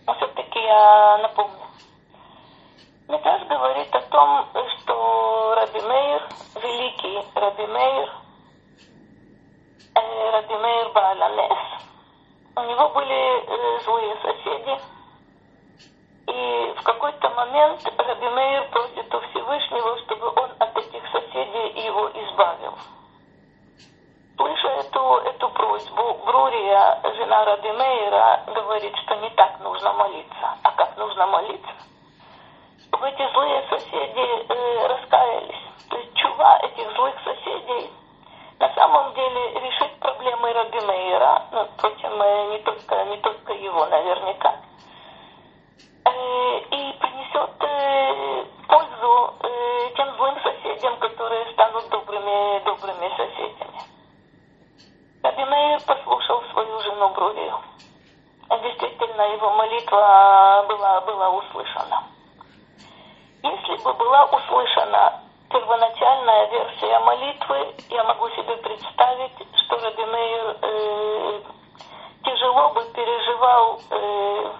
Но 0.08 0.14
все-таки 0.16 0.60
я 0.60 1.18
напомню. 1.20 1.68
Метаж 3.08 3.48
говорит 3.48 3.94
о 3.94 4.02
том, 4.02 4.48
что 4.80 5.56
Раби 5.56 5.82
Мейр, 5.82 6.28
великий 6.56 7.24
Раби 7.36 7.68
Мейр, 7.68 8.10
э, 9.96 10.32
Раби 10.32 10.56
Мейр 10.56 10.90
Бааланес, 10.94 11.58
у 12.56 12.62
него 12.62 12.90
были 12.90 13.44
э, 13.46 13.80
злые 13.84 14.18
соседи, 14.22 14.82
и 16.28 16.74
в 16.78 16.84
какой-то 16.84 17.30
момент 17.30 17.82
Раби 17.98 18.30
Мейр 18.30 18.70
просит 18.72 19.14
у 19.14 19.20
Всевышнего, 19.20 19.98
чтобы 20.00 20.28
он 20.28 20.52
от 20.60 20.78
этих 20.78 21.04
соседей 21.12 21.86
его 21.86 22.10
избавил. 22.10 22.74
Слыша 24.38 24.68
эту, 24.68 25.16
эту 25.26 25.50
просьбу, 25.50 26.14
Глория, 26.24 27.02
жена 27.16 27.44
Радемейра, 27.44 28.44
говорит, 28.54 28.96
что 28.98 29.16
не 29.16 29.32
так 29.32 29.60
нужно 29.62 29.94
молиться. 29.94 30.58
А 30.62 30.72
как 30.74 30.96
нужно 30.96 31.26
молиться? 31.26 31.72
Чтобы 32.88 33.10
эти 33.10 33.32
злые 33.34 33.64
соседи 33.68 34.54
э, 34.54 34.88
раскаялись. 34.88 35.64
То 35.90 35.98
есть 35.98 36.14
чува 36.14 36.60
этих 36.60 36.92
злых 36.96 37.16
соседей 37.24 37.90
на 38.60 38.72
самом 38.76 39.14
деле 39.16 39.60
решит 39.60 40.00
проблемы 40.00 40.54
Радемейра, 40.54 41.42
ну, 41.52 41.66
впрочем, 41.74 42.22
э, 42.22 42.52
не 42.52 42.60
только, 42.60 43.06
не 43.06 43.18
только 43.18 43.54
его 43.54 43.88
наверняка, 43.88 44.56
э, 46.06 46.60
и 46.60 46.94
принесет 47.00 47.52
э, 47.60 48.46
пользу 48.68 49.34
э, 49.42 49.90
тем 49.96 50.16
злым 50.16 50.36
соседям, 50.44 50.98
которые 50.98 51.52
станут 51.54 51.90
добрыми, 51.90 52.64
добрыми 52.66 53.10
соседями. 53.18 53.97
Абимея 55.28 55.78
послушал 55.86 56.42
свою 56.54 56.80
жену 56.82 57.10
Брурию. 57.10 57.60
Действительно, 58.50 59.22
его 59.34 59.52
молитва 59.56 60.66
была, 60.70 61.02
была 61.02 61.30
услышана. 61.32 62.04
Если 63.44 63.84
бы 63.84 63.94
была 63.94 64.24
услышана 64.26 65.22
первоначальная 65.50 66.50
версия 66.50 67.00
молитвы, 67.00 67.76
я 67.90 68.04
могу 68.06 68.30
себе 68.30 68.56
представить, 68.56 69.34
что 69.66 69.78
Раби 69.80 70.04
э, 70.04 71.42
тяжело 72.24 72.70
бы 72.70 72.86
переживал 72.94 73.82
э, 73.90 74.52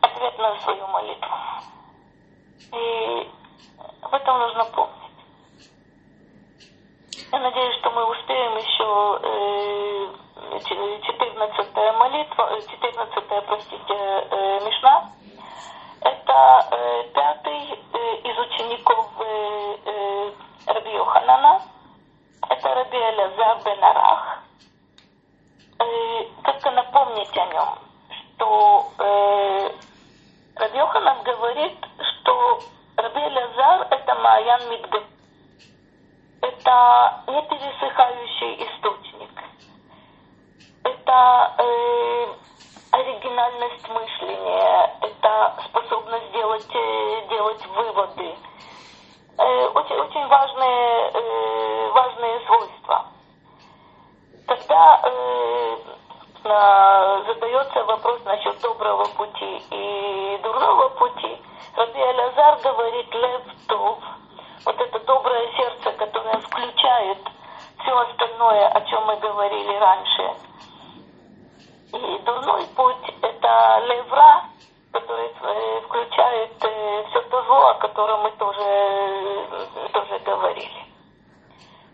ответ 0.00 0.38
на 0.38 0.58
свою 0.60 0.86
молитву. 0.86 1.36
И 2.72 3.30
об 4.00 4.14
этом 4.14 4.38
нужно 4.38 4.64
помнить. 4.64 5.07
Я 7.30 7.40
надеюсь, 7.40 7.76
что 7.80 7.90
мы 7.90 8.04
успеем 8.10 8.56
еще 8.56 9.20
э, 9.22 10.58
14 10.60 11.76
молитва, 11.98 12.58
14 12.66 13.24
э, 13.30 13.40
простите, 13.42 13.94
э, 13.94 14.60
Мишна. 14.64 15.10
Это 16.00 16.68
э, 16.70 17.02
пятый 17.12 17.78
э, 17.92 18.16
из 18.24 18.38
учеников 18.38 19.10
э, 19.20 19.76
э, 19.84 20.32
Раби 20.68 20.90
Йоханана. 20.90 21.60
Это 22.48 22.74
Раби 22.74 22.96
Элязар 22.96 23.58
бен 23.62 23.84
Арах. 23.84 24.38
Э, 25.80 26.24
только 26.44 26.70
напомнить 26.70 27.36
о 27.36 27.46
нем, 27.46 27.78
что 28.36 28.86
э, 29.00 29.70
Раби 30.56 30.78
Йоханан 30.78 31.22
говорит, 31.24 31.76
что 31.98 32.60
Раби 32.96 33.20
Элязар 33.20 33.86
это 33.90 34.14
Маян 34.14 34.70
Мидгат 34.70 35.07
это 36.40 37.22
не 37.26 37.42
пересыхающий 37.42 38.66
источник. 38.66 39.30
Это 40.84 41.54
э, 41.58 42.26
оригинальность 42.92 43.88
мышления, 43.88 44.96
это 45.00 45.54
способность 45.68 46.32
делать, 46.32 46.68
э, 46.74 47.28
делать 47.28 47.66
выводы. 47.66 48.34
Э, 49.38 49.66
очень, 49.68 49.96
очень 49.96 50.26
важные, 50.26 51.10
э, 51.14 51.90
важные 51.92 52.40
свойства. 52.46 53.06
Тогда 54.46 55.00
э, 55.04 55.76
задается 57.26 57.84
вопрос 57.84 58.20
насчет 58.24 58.60
доброго 58.60 59.04
пути 59.16 59.62
и 59.70 60.40
дурного 60.42 60.88
пути. 60.90 61.42
Раби 61.76 62.00
Алязар 62.00 62.58
говорит 62.62 63.14
«лев 63.14 63.42
тов», 63.68 63.98
вот 64.64 64.80
это 64.80 64.98
доброе 65.00 65.52
сердце, 65.56 65.92
которое 65.98 66.38
включает 66.38 67.18
все 67.80 67.98
остальное, 67.98 68.68
о 68.68 68.80
чем 68.82 69.04
мы 69.04 69.16
говорили 69.16 69.76
раньше. 69.76 70.34
И 71.92 72.18
дурной 72.24 72.66
путь– 72.76 73.14
это 73.22 73.82
левра, 73.86 74.44
который 74.92 75.26
э, 75.28 75.80
включает 75.82 76.52
э, 76.64 77.04
все 77.08 77.20
то 77.22 77.42
зло, 77.44 77.68
о 77.68 77.74
котором 77.74 78.20
мы 78.22 78.30
тоже, 78.32 78.60
э, 78.60 79.88
тоже 79.92 80.18
говорили. 80.18 80.86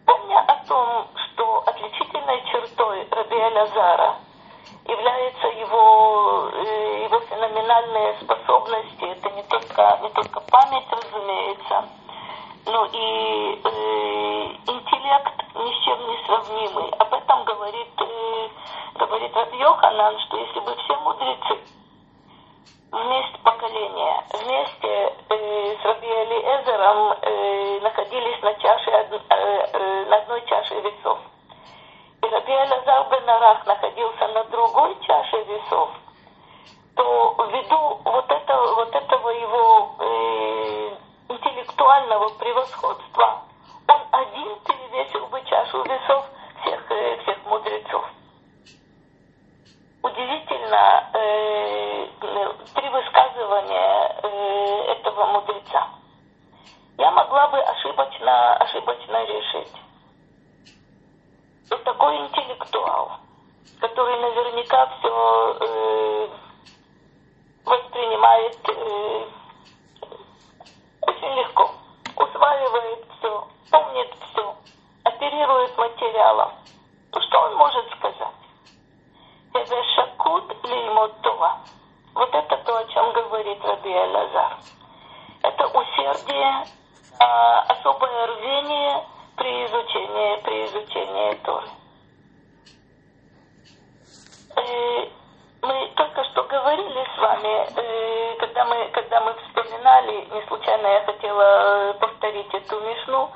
Помня 0.06 0.40
о 0.40 0.66
том, 0.66 1.06
что 1.14 1.62
отличительной 1.66 2.42
чертой 2.50 3.06
Раби 3.10 3.36
Лазара 3.36 4.16
является 4.86 5.46
его, 5.46 6.50
его 7.04 7.20
феноменальные 7.20 8.16
способности, 8.20 9.04
это 9.04 9.30
не 9.30 9.42
только, 9.44 9.98
не 10.02 10.10
только 10.10 10.40
память, 10.40 10.86
разумеется, 10.90 11.84
ну 12.66 12.84
и 12.86 13.60
э, 13.62 14.54
интеллект 14.66 15.54
ни 15.54 15.72
с 15.72 15.84
чем 15.84 16.08
не 16.08 16.24
сравнимый. 16.24 16.90
Об 16.98 17.12
этом 17.12 17.44
говорит, 17.44 17.88
э, 17.98 18.48
говорит 18.98 19.36
Раб 19.36 19.52
Йоханан, 19.52 20.18
что 20.20 20.36
если 20.38 20.60
бы 20.60 20.74
все 20.76 20.96
мудрецы 21.00 21.58
вместе 22.90 23.38
поколения, 23.42 24.24
вместе 24.32 25.14
э, 25.28 25.76
с 25.76 25.84
Раби 25.84 26.06
Элиэзером 26.06 27.12
э, 27.22 27.80
находились 27.80 28.42
на, 28.42 28.54
чаше, 28.54 28.90
э, 28.90 29.18
э, 29.30 30.04
на 30.06 30.16
одной 30.16 30.42
чаше 30.46 30.80
весов, 30.80 31.18
и 32.22 32.26
Раби 32.26 32.52
Арах 32.52 33.66
находился 33.66 34.28
на 34.28 34.44
другой 34.44 34.96
чаше 35.02 35.42
весов, 35.42 35.90
то 36.96 37.36
ввиду 37.50 38.00
вот 38.04 38.30
этого, 38.30 38.74
вот 38.76 38.94
этого 38.94 39.28
его 39.30 39.90
э, 39.98 40.90
интеллектуального 41.28 42.28
превосходства, 42.38 43.42
он 43.88 44.00
один 44.12 44.58
перевесил 44.60 45.26
бы 45.26 45.42
чашу 45.44 45.82
весов 45.84 46.24
всех, 46.60 46.90
э, 46.90 47.18
всех 47.22 47.44
мудрецов. 47.46 48.04
Удивительно 50.02 51.10
э, 51.14 52.06
три 52.74 52.88
высказывания 52.88 54.20
э, 54.22 54.92
этого 54.92 55.26
мудреца. 55.26 55.88
Я 56.98 57.10
могла 57.10 57.48
бы 57.48 57.58
ошибочно, 57.58 58.56
ошибочно 58.56 59.24
решить, 59.24 59.72
что 61.66 61.78
такой 61.78 62.16
интеллектуал, 62.18 63.12
который 63.80 64.18
наверняка 64.20 64.86
все 64.98 65.56
э, 65.60 66.28
воспринимает 67.64 68.58
э, 68.68 69.26
очень 71.06 71.34
легко. 71.34 71.70
Усваивает 72.16 73.06
все, 73.18 73.48
помнит 73.70 74.14
все, 74.30 74.56
оперирует 75.04 75.76
материалом. 75.76 76.52
Ну 77.12 77.20
что 77.20 77.40
он 77.40 77.56
может 77.56 77.86
сказать? 77.96 78.34
Это 79.52 79.82
шакут 79.94 80.64
леймотова. 80.64 81.58
Вот 82.14 82.34
это 82.34 82.56
то, 82.58 82.76
о 82.76 82.84
чем 82.86 83.12
говорит 83.12 83.64
Раби 83.64 83.94
Лазар. 83.94 84.58
Это 85.42 85.66
усердие, 85.66 86.66
а, 87.18 87.60
особое 87.68 88.26
рвение 88.26 89.04
при 89.36 89.66
изучении, 89.66 90.42
при 90.42 90.66
изучении 90.66 91.34
Торы. 91.44 91.68
Мы 95.64 95.90
только 95.96 96.22
что 96.24 96.42
говорили 96.42 97.06
с 97.16 97.18
вами, 97.18 97.66
э, 97.74 98.36
когда 98.38 98.66
мы, 98.66 98.86
когда 98.92 99.20
мы 99.22 99.32
вспоминали, 99.32 100.28
не 100.30 100.46
случайно 100.46 100.86
я 100.86 101.00
хотела 101.06 101.42
э, 101.42 101.94
повторить 101.94 102.52
эту 102.52 102.80
мишну, 102.80 103.30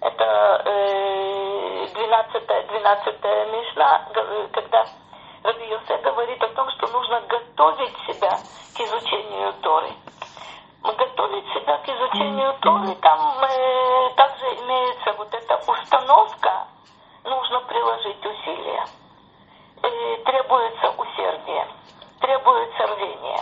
это 0.00 0.62
э, 0.64 1.86
12, 1.92 2.68
12 2.68 3.24
мишна, 3.52 4.00
когда 4.52 4.86
Раби 5.42 5.78
говорит 6.02 6.42
о 6.42 6.48
том, 6.54 6.70
что 6.70 6.86
нужно 6.90 7.20
готовить 7.28 7.96
себя 8.06 8.30
к 8.30 8.80
изучению 8.80 9.52
Торы. 9.60 9.92
Мы 10.82 10.94
готовить 10.94 11.46
себя 11.52 11.76
к 11.76 11.86
изучению 11.86 12.54
Торы, 12.62 12.94
там 13.02 13.40
также 14.16 14.46
имеется 14.46 15.12
вот 15.18 15.34
эта 15.34 15.60
установка, 15.70 16.66
нужно 17.24 17.60
приложить 17.60 18.24
усилия 18.24 18.86
требуется 20.24 20.90
усердие, 20.90 21.66
требуется 22.20 22.86
рвение. 22.86 23.40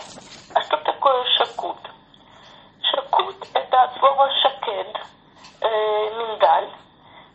А 0.55 0.61
что 0.63 0.77
такое 0.79 1.25
шакут? 1.37 1.79
Шакут– 2.83 3.37
это 3.55 3.83
от 3.83 3.99
слова 3.99 4.29
шакед, 4.43 4.97
э, 5.61 6.11
миндаль, 6.17 6.69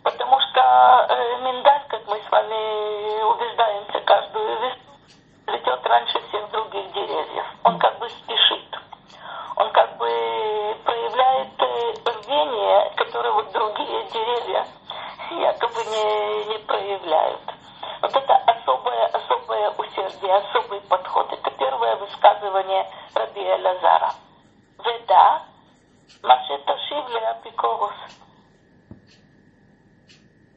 потому 0.03 0.39
что 0.39 1.07
э, 1.09 1.41
миндаль, 1.41 1.81
как 1.87 2.07
мы 2.07 2.19
с 2.19 2.31
вами 2.31 3.21
убеждаемся 3.23 3.99
каждую 4.01 4.59
весну, 4.61 4.93
цветет 5.45 5.85
раньше 5.85 6.19
всех 6.27 6.49
других 6.51 6.91
деревьев. 6.93 7.45
Он 7.63 7.79
как 7.79 7.97
бы 7.99 8.09
спешит. 8.09 8.77
Он 9.55 9.71
как 9.71 9.97
бы 9.97 10.77
проявляет 10.83 11.61
э, 11.61 11.93
рвение, 12.05 12.91
которое 12.95 13.31
вот 13.31 13.51
другие 13.51 14.03
деревья 14.09 14.65
якобы 15.31 15.83
не, 15.85 16.45
не 16.45 16.57
проявляют. 16.59 17.41
Вот 18.01 18.15
это 18.15 18.35
особое, 18.35 19.05
особое 19.07 19.69
усердие, 19.71 20.35
особый 20.35 20.81
подход. 20.81 21.31
Это 21.31 21.51
первое 21.51 21.95
высказывание 21.95 22.85
Раби 23.13 23.41
Лазара. 23.41 24.13
Веда, 24.79 25.41
Машета 26.23 26.77
Шивли 26.87 27.19
Апикорус. 27.19 27.95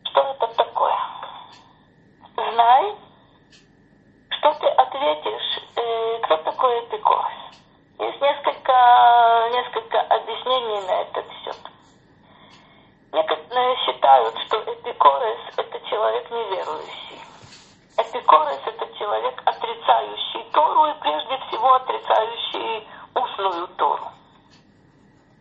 Что 0.05 0.21
это 0.21 0.47
такое? 0.49 0.99
Знай, 2.37 2.95
что 4.31 4.55
ты 4.55 4.67
ответишь, 4.67 5.63
э, 5.77 6.19
кто 6.23 6.37
такой 6.39 6.85
Эпикорус. 6.85 7.33
Есть 7.99 8.21
несколько, 8.21 9.49
несколько 9.53 10.01
объяснений 10.01 10.87
на 10.87 11.03
этот 11.03 11.27
счет. 11.45 11.59
Некоторые 13.13 13.77
считают, 13.85 14.39
что 14.47 14.57
это 14.59 14.91
человек 16.01 16.31
неверующий. 16.31 17.21
Эпикорес– 17.99 18.61
это 18.65 18.99
человек, 18.99 19.43
отрицающий 19.45 20.45
Тору 20.51 20.87
и 20.87 20.95
прежде 20.95 21.37
всего 21.47 21.75
отрицающий 21.75 22.89
устную 23.15 23.69
Тору. 23.77 24.09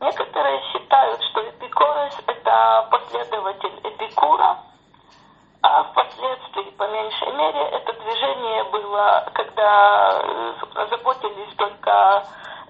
Некоторые 0.01 0.61
считают, 0.73 1.23
что 1.23 1.49
Эпикорес– 1.49 2.13
это 2.27 2.87
последователь 2.91 3.79
Эпикура, 3.83 4.57
а 5.61 5.83
впоследствии, 5.83 6.71
по 6.71 6.87
меньшей 6.89 7.31
мере, 7.31 7.61
это 7.61 7.93
движение 7.93 8.63
было, 8.65 9.31
когда 9.33 10.21
заботились 10.89 11.55
только 11.55 12.25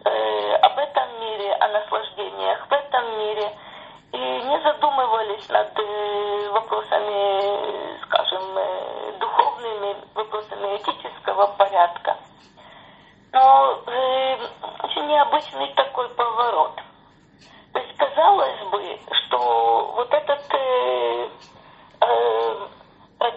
э, 0.06 0.54
об 0.58 0.78
этом 0.78 1.20
мире, 1.22 1.54
о 1.56 1.68
наслаждениях 1.70 2.68
в 2.68 2.72
этом 2.72 3.18
мире– 3.18 3.58
и 4.12 4.18
не 4.18 4.62
задумывались 4.62 5.48
над 5.50 5.78
э, 5.78 6.50
вопросами, 6.52 8.02
скажем, 8.04 8.58
э, 8.58 9.14
духовными, 9.20 9.96
вопросами 10.16 10.78
этического 10.78 11.48
порядка. 11.58 12.18
Но 13.32 13.80
э, 13.86 14.38
очень 14.84 15.08
необычный 15.08 15.74
такой 15.76 16.10
поворот. 16.10 16.82
То 17.74 17.80
есть 17.80 17.96
казалось 17.98 18.62
бы, 18.72 19.00
что 19.14 19.94
вот 19.96 20.12
этот 20.12 20.54
э, 20.54 21.30
э, 22.02 22.40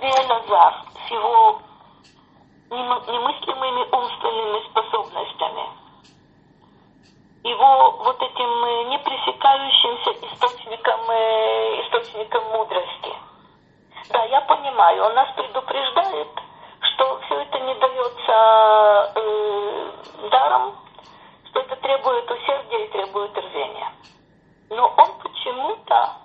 Элязар 0.02 0.74
с 1.06 1.10
его 1.10 1.60
немыслимыми 2.70 3.82
умственными 3.92 4.64
способностями, 4.70 5.81
его 7.44 7.90
вот 8.04 8.22
этим 8.22 8.64
э, 8.64 8.84
непресекающимся 8.84 10.10
источником, 10.26 11.00
э, 11.10 11.82
источником 11.82 12.44
мудрости. 12.52 13.12
Да, 14.10 14.24
я 14.24 14.40
понимаю, 14.42 15.04
он 15.04 15.14
нас 15.14 15.28
предупреждает, 15.34 16.28
что 16.80 17.20
все 17.26 17.40
это 17.40 17.58
не 17.60 17.74
дается 17.74 19.12
э, 19.16 19.92
даром, 20.30 20.76
что 21.50 21.60
это 21.60 21.76
требует 21.76 22.30
усердия 22.30 22.84
и 22.84 22.88
требует 22.92 23.36
рвения. 23.36 23.92
Но 24.70 24.92
он 24.96 25.12
почему-то 25.22 26.16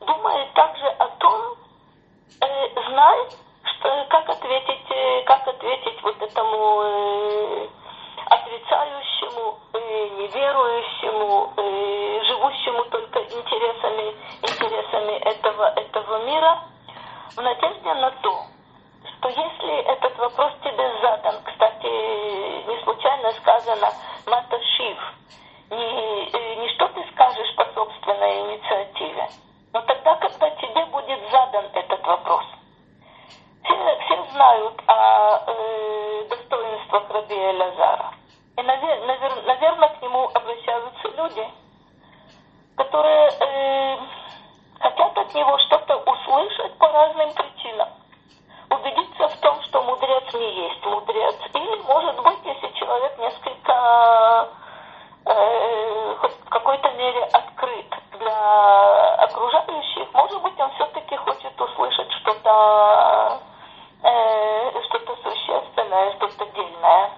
думает 0.00 0.52
также 0.52 0.86
о 0.86 1.06
том, 1.18 1.54
э, 2.40 2.90
знает, 2.90 3.36
что, 3.64 4.06
как 4.10 4.28
ответить, 4.28 4.90
э, 4.90 5.22
как 5.24 5.48
ответить 5.48 6.02
вот 6.02 6.20
этому 6.20 6.82
э, 6.82 7.68
мира, 16.28 16.58
в 17.36 17.40
надежде 17.40 17.94
на 17.94 18.10
то, 18.22 18.44
что 19.04 19.28
если 19.28 19.74
этот 19.92 20.16
вопрос 20.18 20.52
тебе 20.62 21.00
задан, 21.00 21.42
кстати, 21.44 21.86
не 22.68 22.82
случайно 22.84 23.32
сказано 23.32 23.88
«маташив», 24.26 24.98
не, 25.70 26.30
э, 26.32 26.54
не 26.56 26.68
что 26.74 26.88
ты 26.88 27.04
скажешь 27.12 27.54
по 27.56 27.64
собственной 27.74 28.40
инициативе, 28.40 29.28
но 29.72 29.80
тогда, 29.82 30.16
когда 30.16 30.50
тебе 30.50 30.84
будет 30.86 31.30
задан 31.30 31.64
этот 31.72 32.06
вопрос. 32.06 32.44
Все, 33.64 33.98
все 34.04 34.22
знают 34.32 34.82
о 34.86 35.44
э, 35.46 36.24
достоинствах 36.28 37.10
Раби 37.10 37.36
Элязара. 37.36 38.12
И, 38.56 38.62
навер, 38.62 39.06
навер, 39.06 39.42
наверное, 39.44 39.88
к 39.90 40.02
нему 40.02 40.30
обращаются 40.34 41.08
люди, 41.16 41.46
которые 42.76 43.28
э, 43.28 43.98
хотят 44.80 45.18
от 45.18 45.34
него 45.34 45.58
что-то 45.58 45.77
услышать 46.28 46.76
по 46.78 46.88
разным 46.88 47.32
причинам. 47.32 47.88
Убедиться 48.70 49.28
в 49.28 49.36
том, 49.40 49.62
что 49.62 49.82
мудрец 49.82 50.34
не 50.34 50.68
есть 50.68 50.84
мудрец. 50.84 51.36
Или, 51.54 51.82
может 51.82 52.22
быть, 52.22 52.38
если 52.44 52.68
человек 52.78 53.18
несколько 53.18 54.48
э, 55.24 56.14
в 56.14 56.48
какой-то 56.50 56.90
мере 56.92 57.24
открыт 57.24 57.94
для 58.18 59.14
окружающих, 59.14 60.12
может 60.12 60.42
быть, 60.42 60.60
он 60.60 60.70
все-таки 60.72 61.16
хочет 61.16 61.60
услышать 61.60 62.12
что-то 62.12 63.40
э, 64.02 64.82
что-то 64.82 65.16
существенное, 65.22 66.12
что-то 66.16 66.46
дельное. 66.46 67.10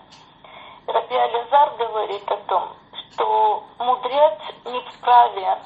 Раби 0.86 1.16
Ализар 1.16 1.70
говорит 1.76 2.30
о 2.30 2.36
том, 2.36 2.68
что 2.92 3.64
мудрец 3.78 4.38
не 4.66 4.80
вправе 4.80 5.58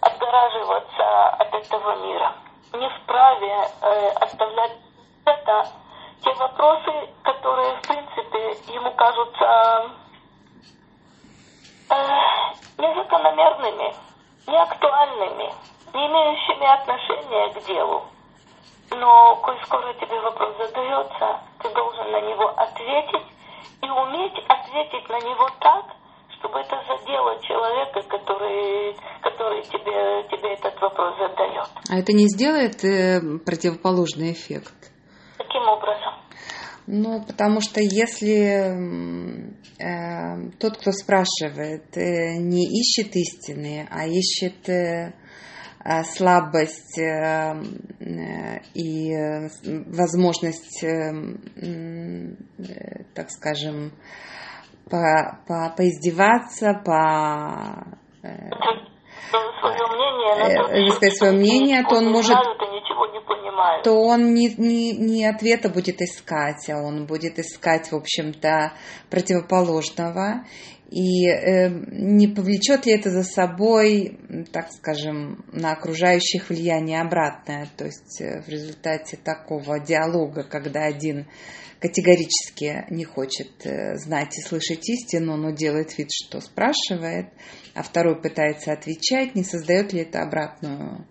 отгораживаться 0.00 1.28
от 1.38 1.54
этого 1.54 1.96
мира, 1.96 2.34
не 2.74 2.88
вправе 2.88 3.70
э, 3.80 4.08
оставлять 4.20 4.72
это 5.24 5.68
те 6.22 6.32
вопросы, 6.34 6.92
которые, 7.22 7.76
в 7.76 7.82
принципе, 7.82 8.72
ему 8.72 8.90
кажутся 8.92 9.90
э, 11.90 11.94
незакономерными, 12.78 13.94
неактуальными, 14.46 15.52
не 15.94 16.06
имеющими 16.06 16.66
отношения 16.66 17.50
к 17.50 17.64
делу. 17.66 18.02
Но, 18.90 19.36
коль 19.36 19.58
скоро 19.64 19.92
тебе 19.94 20.20
вопрос 20.20 20.56
задается, 20.58 21.40
ты 21.60 21.68
должен 21.70 22.10
на 22.10 22.20
него 22.20 22.48
ответить 22.56 23.26
и 23.82 23.88
уметь 23.88 24.38
ответить 24.48 25.08
на 25.08 25.20
него 25.20 25.48
так, 25.60 25.84
чтобы 26.42 26.58
это 26.58 26.76
задело 26.88 27.40
человека, 27.42 28.02
который, 28.08 28.96
который 29.22 29.62
тебе, 29.62 30.28
тебе 30.28 30.54
этот 30.54 30.80
вопрос 30.80 31.16
задает. 31.16 31.68
А 31.88 31.98
это 31.98 32.12
не 32.12 32.26
сделает 32.26 32.84
э, 32.84 33.20
противоположный 33.44 34.32
эффект? 34.32 34.74
Каким 35.38 35.62
образом? 35.62 36.14
Ну, 36.88 37.24
потому 37.24 37.60
что 37.60 37.80
если 37.80 38.74
э, 39.78 40.50
тот, 40.58 40.78
кто 40.78 40.90
спрашивает, 40.90 41.96
э, 41.96 42.38
не 42.38 42.66
ищет 42.66 43.14
истины, 43.14 43.86
а 43.90 44.06
ищет 44.06 44.68
э, 44.68 45.14
э 45.84 46.02
слабость 46.04 46.98
э, 46.98 47.54
э 48.00 48.58
и 48.74 49.12
возможность, 49.86 50.82
э, 50.82 51.12
э, 51.56 52.34
так 53.14 53.30
скажем, 53.30 53.92
по, 54.90 55.38
по, 55.46 55.74
поиздеваться, 55.76 56.80
по 56.84 57.96
э, 58.22 58.50
мнение, 59.32 60.88
э, 60.88 60.90
сказать 60.92 61.16
свое 61.16 61.32
мнение, 61.32 61.84
то 61.84 61.96
он 61.96 62.10
может, 62.10 62.36
то 63.84 63.92
он 63.94 64.34
не, 64.34 64.54
не, 64.56 64.92
не 64.92 65.26
ответа 65.26 65.68
будет 65.68 66.00
искать, 66.00 66.68
а 66.70 66.78
он 66.78 67.06
будет 67.06 67.38
искать, 67.38 67.90
в 67.92 67.96
общем-то, 67.96 68.72
противоположного. 69.10 70.44
И 70.92 71.26
э, 71.26 71.70
не 71.70 72.28
повлечет 72.28 72.84
ли 72.84 72.92
это 72.92 73.08
за 73.08 73.22
собой, 73.22 74.18
так 74.52 74.70
скажем, 74.70 75.42
на 75.50 75.72
окружающих 75.72 76.50
влияние 76.50 77.00
обратное, 77.00 77.66
то 77.78 77.86
есть 77.86 78.20
э, 78.20 78.42
в 78.42 78.48
результате 78.50 79.16
такого 79.16 79.80
диалога, 79.80 80.44
когда 80.44 80.84
один 80.84 81.28
категорически 81.80 82.84
не 82.90 83.06
хочет 83.06 83.64
э, 83.64 83.94
знать 83.94 84.36
и 84.36 84.42
слышать 84.42 84.86
истину, 84.90 85.38
но 85.38 85.50
делает 85.52 85.96
вид, 85.96 86.08
что 86.12 86.42
спрашивает, 86.42 87.32
а 87.74 87.82
второй 87.82 88.20
пытается 88.20 88.72
отвечать, 88.72 89.34
не 89.34 89.44
создает 89.44 89.94
ли 89.94 90.02
это 90.02 90.20
обратную 90.20 91.06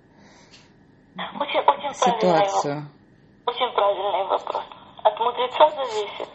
очень, 1.17 1.59
очень 1.59 1.93
ситуацию? 1.95 2.61
Правильный, 2.73 3.47
очень 3.47 3.73
правильный 3.73 4.27
вопрос. 4.29 4.63
От 5.03 5.19
мудреца 5.19 5.67
зависит. 5.69 6.29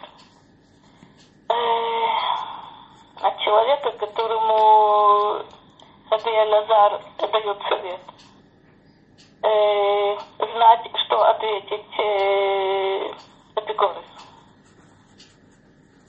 От 3.21 3.39
человека, 3.39 3.91
которому 3.93 5.43
Сабия 6.09 6.45
Лазар 6.45 7.01
дает 7.17 7.61
совет. 7.67 7.99
Э, 9.43 10.17
знать, 10.37 10.91
что 11.05 11.23
ответить 11.23 11.99
э, 11.99 13.13
Эпикорису. 13.55 14.01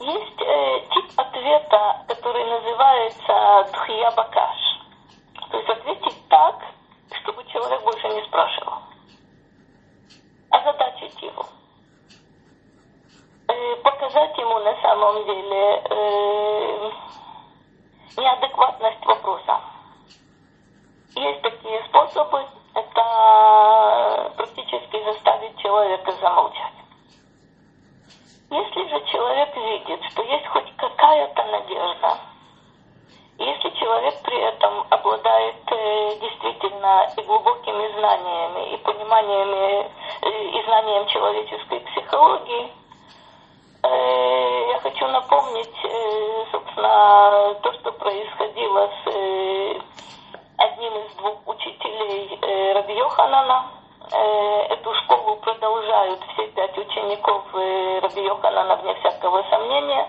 Есть 0.00 0.40
э, 0.40 0.80
тип 0.94 1.12
ответа, 1.16 2.04
который 2.08 2.44
называется 2.44 3.72
дхия 3.72 4.10
бакаш. 4.12 4.58
То 5.50 5.56
есть 5.56 5.68
ответить 5.70 6.28
так, 6.28 6.56
чтобы 7.20 7.44
человек 7.46 7.82
больше 7.84 8.08
не 8.08 8.22
спрашивал. 8.24 8.74
Озадачить 10.50 11.22
его. 11.22 11.44
Э, 13.48 13.76
показать 13.76 14.36
ему 14.36 14.58
на 14.58 14.74
самом 14.82 15.24
деле 15.24 15.82
э, 15.88 16.90
неадекватность 18.18 19.06
вопроса. 19.06 19.60
Есть 21.14 21.40
такие 21.40 21.82
способы, 21.84 22.44
это 22.74 24.32
практически 24.36 25.02
заставить 25.02 25.58
человека 25.62 26.12
замолчать. 26.20 26.74
Если 28.50 28.88
же 28.88 29.06
человек 29.06 29.56
видит, 29.56 30.04
что 30.10 30.22
есть 30.24 30.46
хоть 30.48 30.76
какая-то 30.76 31.44
надежда, 31.44 32.18
если 33.38 33.70
человек 33.70 34.14
при 34.24 34.40
этом 34.40 34.86
обладает 34.90 35.56
э, 35.70 36.18
действительно 36.20 37.10
и 37.16 37.22
глубокими 37.22 37.98
знаниями, 37.98 38.74
и 38.74 38.76
пониманиями, 38.76 39.90
э, 40.20 40.44
и 40.44 40.64
знанием 40.64 41.06
человеческой 41.06 41.80
психологии, 41.80 42.77
я 43.86 44.80
хочу 44.80 45.06
напомнить, 45.08 45.84
э, 45.84 46.44
собственно, 46.50 47.54
то, 47.62 47.72
что 47.74 47.92
происходило 47.92 48.90
с 49.04 49.08
э, 49.08 49.80
одним 50.56 50.92
из 51.04 51.14
двух 51.14 51.46
учителей 51.46 52.38
э, 52.42 52.72
Раби 52.72 52.94
Йоханана, 52.94 53.78
Э, 54.10 54.62
эту 54.70 54.94
школу 54.94 55.36
продолжают 55.36 56.20
все 56.32 56.46
пять 56.48 56.76
учеников 56.78 57.44
э, 57.52 58.00
Раби 58.00 58.22
Йоханана, 58.22 58.76
вне 58.76 58.94
всякого 58.94 59.42
сомнения. 59.50 60.08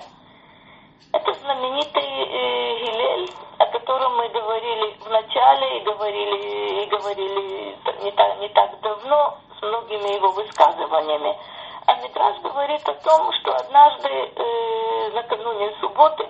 Это 1.12 1.34
знаменитый 1.34 2.04
э, 2.04 2.80
Гилель, 2.80 3.30
о 3.58 3.66
котором 3.66 4.16
мы 4.16 4.30
говорили 4.30 4.96
в 5.04 5.10
начале 5.10 5.80
и 5.80 5.84
говорили, 5.84 6.84
и 6.84 6.86
говорили 6.86 7.76
не, 8.04 8.12
так, 8.12 8.40
не 8.40 8.48
так 8.50 8.80
давно 8.80 9.38
с 9.60 9.62
многими 9.64 10.16
его 10.16 10.32
высказываниями. 10.32 11.38
Амидраж 11.90 12.40
говорит 12.42 12.88
о 12.88 12.94
том, 12.94 13.34
что 13.34 13.56
однажды 13.56 14.10
э, 14.10 15.10
накануне 15.16 15.74
субботы 15.82 16.24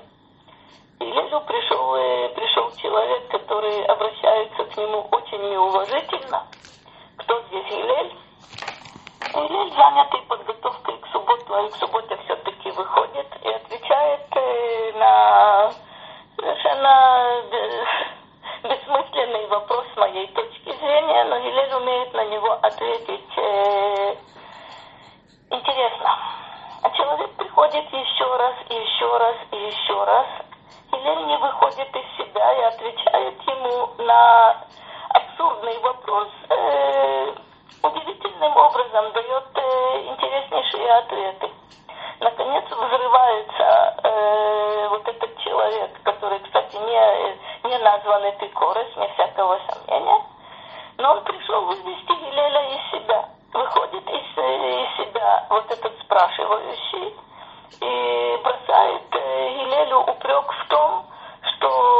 Илелю 1.00 1.42
пришел, 1.42 1.96
э, 1.96 2.30
пришел 2.30 2.72
человек, 2.78 3.28
который 3.28 3.84
обращается 3.84 4.64
к 4.64 4.78
нему 4.78 5.06
очень 5.12 5.42
неуважительно. 5.50 6.48
Кто 7.18 7.42
здесь 7.42 7.72
Илель? 7.72 8.16
Илель, 9.34 9.74
занятый 9.76 10.22
подготовкой 10.30 10.98
к 10.98 11.08
субботу, 11.08 11.54
а 11.54 11.68
к 11.68 11.76
субботе 11.76 12.18
все-таки 12.24 12.72
выходит 12.72 13.28
и 13.44 13.50
отвечает 13.50 14.28
э, 14.32 14.92
на 14.98 15.72
совершенно 16.38 17.44
э, 17.52 17.86
бессмысленный 18.64 19.46
вопрос 19.48 19.86
с 19.94 19.98
моей 19.98 20.28
точки 20.28 20.72
зрения, 20.72 21.26
но 21.26 21.36
Елен 21.36 21.74
умеет 21.74 22.14
на 22.14 22.24
него 22.28 22.54
ответить 22.62 23.38
э, 23.38 24.16
Интересно. 25.52 26.16
А 26.84 26.90
человек 26.92 27.32
приходит 27.36 27.92
еще 27.92 28.38
раз, 28.38 28.54
и 28.70 28.76
еще 28.76 29.18
раз, 29.18 29.36
и 29.52 29.56
еще 29.58 30.04
раз. 30.04 30.28
Хиллери 30.92 31.24
не 31.24 31.38
выходит 31.38 31.96
из 31.96 32.18
себя 32.18 32.54
и 32.54 32.62
отвечает 32.66 33.42
ему 33.48 33.90
на 33.98 34.64
абсурдный 35.10 35.80
вопрос. 35.80 36.28
Э, 36.50 37.34
удивительным 37.82 38.58
образом 38.58 39.12
дает 39.12 39.48
э, 39.56 40.02
интереснейшие 40.10 40.92
ответы. 40.92 41.50
Наконец 42.20 42.66
взрывается 42.66 43.96
э, 44.04 44.88
вот 44.90 45.08
этот 45.08 45.36
человек, 45.40 46.00
который, 46.04 46.40
кстати, 46.42 46.76
не, 46.76 47.70
не 47.70 47.78
назван 47.80 48.30
Эпикорос, 48.30 48.96
не 48.98 49.08
всякого 49.14 49.60
сомнения. 49.68 50.22
Но 50.98 51.12
он 51.14 51.24
пришел 51.24 51.66
вывести 51.66 52.12
Гилеля 52.12 52.76
из 52.76 52.92
себя 52.92 53.39
выходит 53.54 54.08
из, 54.10 54.38
из 54.38 54.98
себя 54.98 55.46
вот 55.50 55.66
этот 55.72 55.94
спрашивающий 56.02 57.16
и 57.82 58.40
бросает 58.44 59.14
Елелю 59.14 60.00
упрек 60.00 60.52
в 60.52 60.68
том, 60.68 61.06
что 61.42 61.99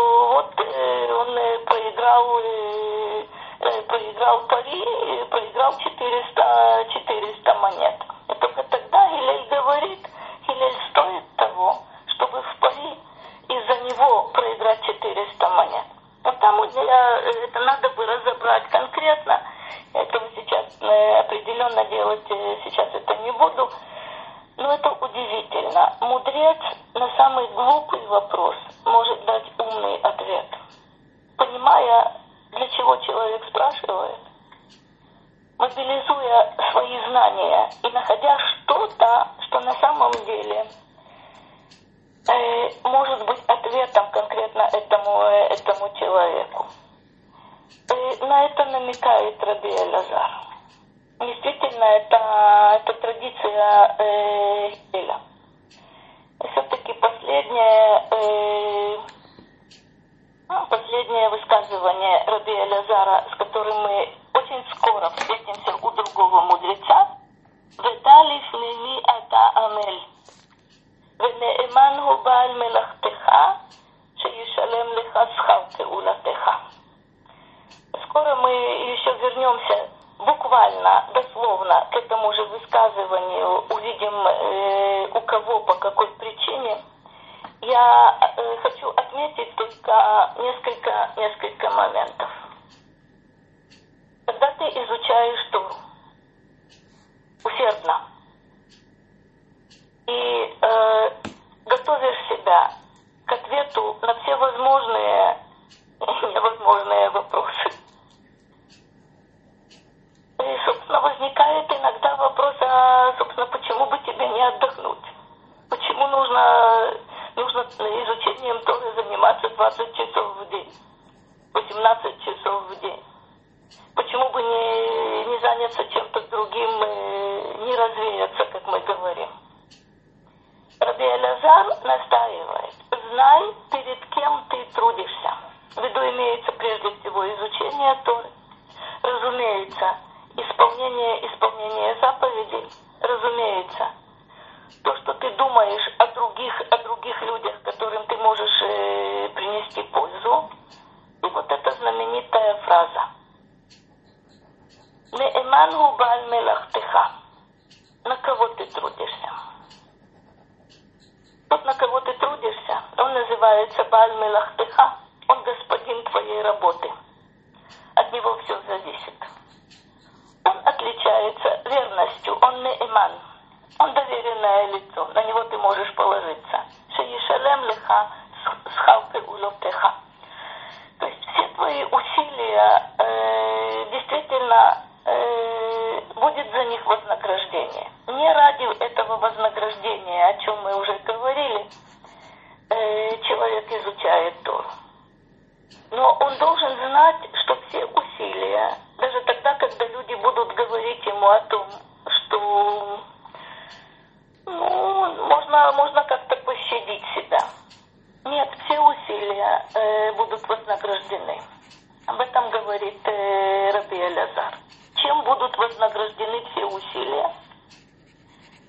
Об 212.10 212.20
этом 212.22 212.50
говорит 212.50 213.00
э, 213.08 213.72
Раби 213.72 213.96
Элязар. 213.96 214.58
Чем 214.96 215.24
будут 215.26 215.56
вознаграждены 215.56 216.44
все 216.50 216.66
усилия? 216.66 217.32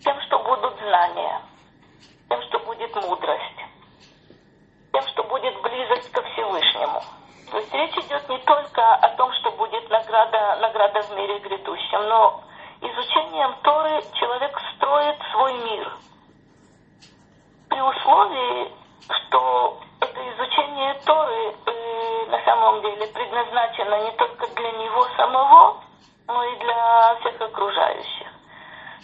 Тем, 0.05 0.21
что 0.27 0.41
будут 0.41 0.79
знания, 0.79 1.41
тем, 2.29 2.43
что 2.43 2.59
будет 2.59 2.95
мудрость, 2.97 3.61
тем, 4.93 5.03
что 5.09 5.23
будет 5.23 5.59
близость 5.63 6.13
ко 6.13 6.21
Всевышнему. 6.23 7.01
То 7.51 7.57
есть 7.57 7.73
речь 7.73 7.97
идет 8.05 8.29
не 8.29 8.39
только 8.41 8.95
о 8.97 9.09
том, 9.17 9.33
что 9.33 9.53
будет 9.53 9.89
награда, 9.89 10.57
награда 10.57 11.01
в 11.01 11.11
мире 11.17 11.39
грядущем, 11.39 12.09
но 12.09 12.43
изучением 12.83 13.55
Торы 13.63 14.03
человек 14.17 14.61
строит 14.77 15.17
свой 15.33 15.55
мир. 15.65 15.97
При 17.71 17.81
условии, 17.81 18.71
что 19.09 19.81
это 20.11 20.29
изучение 20.29 20.95
Торы 21.07 21.55
э, 21.67 22.27
на 22.31 22.45
самом 22.45 22.83
деле 22.83 23.07
предназначено 23.07 23.95
не 24.07 24.11
только 24.17 24.45
для 24.57 24.73
него 24.73 25.07
самого, 25.17 25.77
но 26.27 26.43
и 26.43 26.57
для 26.57 27.17
всех 27.21 27.41
окружающих. 27.41 28.27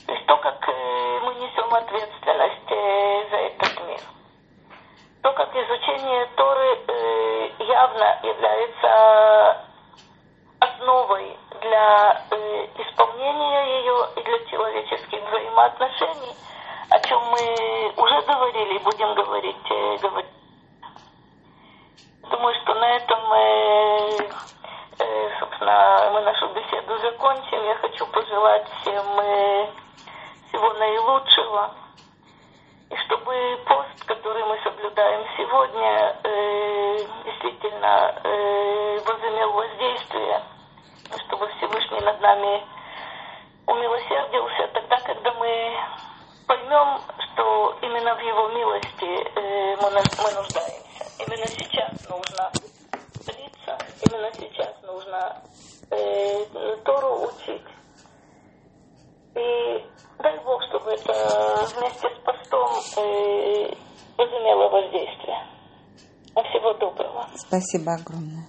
То 0.04 0.12
есть 0.12 0.26
то, 0.26 0.36
как 0.38 0.68
э, 0.68 1.20
мы 1.22 1.34
несем 1.34 1.72
ответственность 1.72 2.70
э, 2.70 3.30
за 3.30 3.36
этот 3.36 3.86
мир. 3.86 4.00
То, 5.22 5.32
как 5.32 5.54
изучение 5.54 6.26
Торы 6.34 6.78
э, 6.88 7.50
явно 7.60 8.18
является 8.24 9.64
основой 10.58 11.38
для 11.60 12.20
э, 12.32 12.66
исполнения 12.78 13.78
ее 13.78 14.08
и 14.16 14.22
для 14.24 14.44
человеческих 14.50 15.22
взаимоотношений, 15.28 16.34
о 16.90 16.98
чем 16.98 17.20
мы 17.30 17.92
уже 17.96 18.22
говорили 18.22 18.74
и 18.74 18.82
будем 18.82 19.14
говорить, 19.14 19.70
э, 19.70 19.98
говорить. 19.98 20.30
Думаю, 22.30 22.54
что 22.62 22.74
на 22.74 22.96
этом 22.96 23.20
мы, 23.28 24.16
собственно, 25.38 26.10
мы 26.12 26.20
нашу 26.22 26.48
беседу 26.48 26.98
закончим. 26.98 27.64
Я 27.64 27.74
хочу 27.76 28.06
пожелать 28.06 28.66
всем 28.80 29.04
всего 30.48 30.72
наилучшего. 30.72 31.70
И 32.88 32.96
чтобы 32.96 33.58
пост, 33.66 34.04
который 34.06 34.44
мы 34.44 34.58
соблюдаем 34.62 35.26
сегодня, 35.36 36.16
э, 36.22 36.98
действительно 37.24 38.14
э, 38.22 38.98
возымел 39.04 39.52
воздействие, 39.52 40.42
чтобы 41.26 41.48
Всевышний 41.56 42.00
над 42.00 42.20
нами 42.20 42.64
умилосердился 43.66 44.68
тогда, 44.72 44.96
когда 44.98 45.32
мы 45.32 45.76
поймем, 46.46 47.00
что 47.18 47.76
именно 47.82 48.14
в 48.14 48.20
Его 48.20 48.48
милости 48.48 49.32
э, 49.34 49.76
мы 49.82 49.90
нуждаемся. 49.90 50.85
Именно 51.18 51.46
сейчас 51.46 51.90
нужно 52.08 52.50
молиться, 53.26 53.78
именно 54.04 54.30
сейчас 54.34 54.74
нужно 54.82 55.42
э, 55.90 56.76
Тору 56.84 57.26
учить. 57.28 57.62
И 59.34 59.84
дай 60.18 60.38
Бог, 60.44 60.62
чтобы 60.68 60.90
это 60.92 61.12
вместе 61.76 62.08
с 62.08 62.24
постом 62.24 62.68
э, 62.98 63.74
возымело 64.16 64.68
воздействие. 64.68 65.46
Всего 66.34 66.74
доброго. 66.74 67.26
Спасибо 67.34 67.94
огромное. 67.94 68.46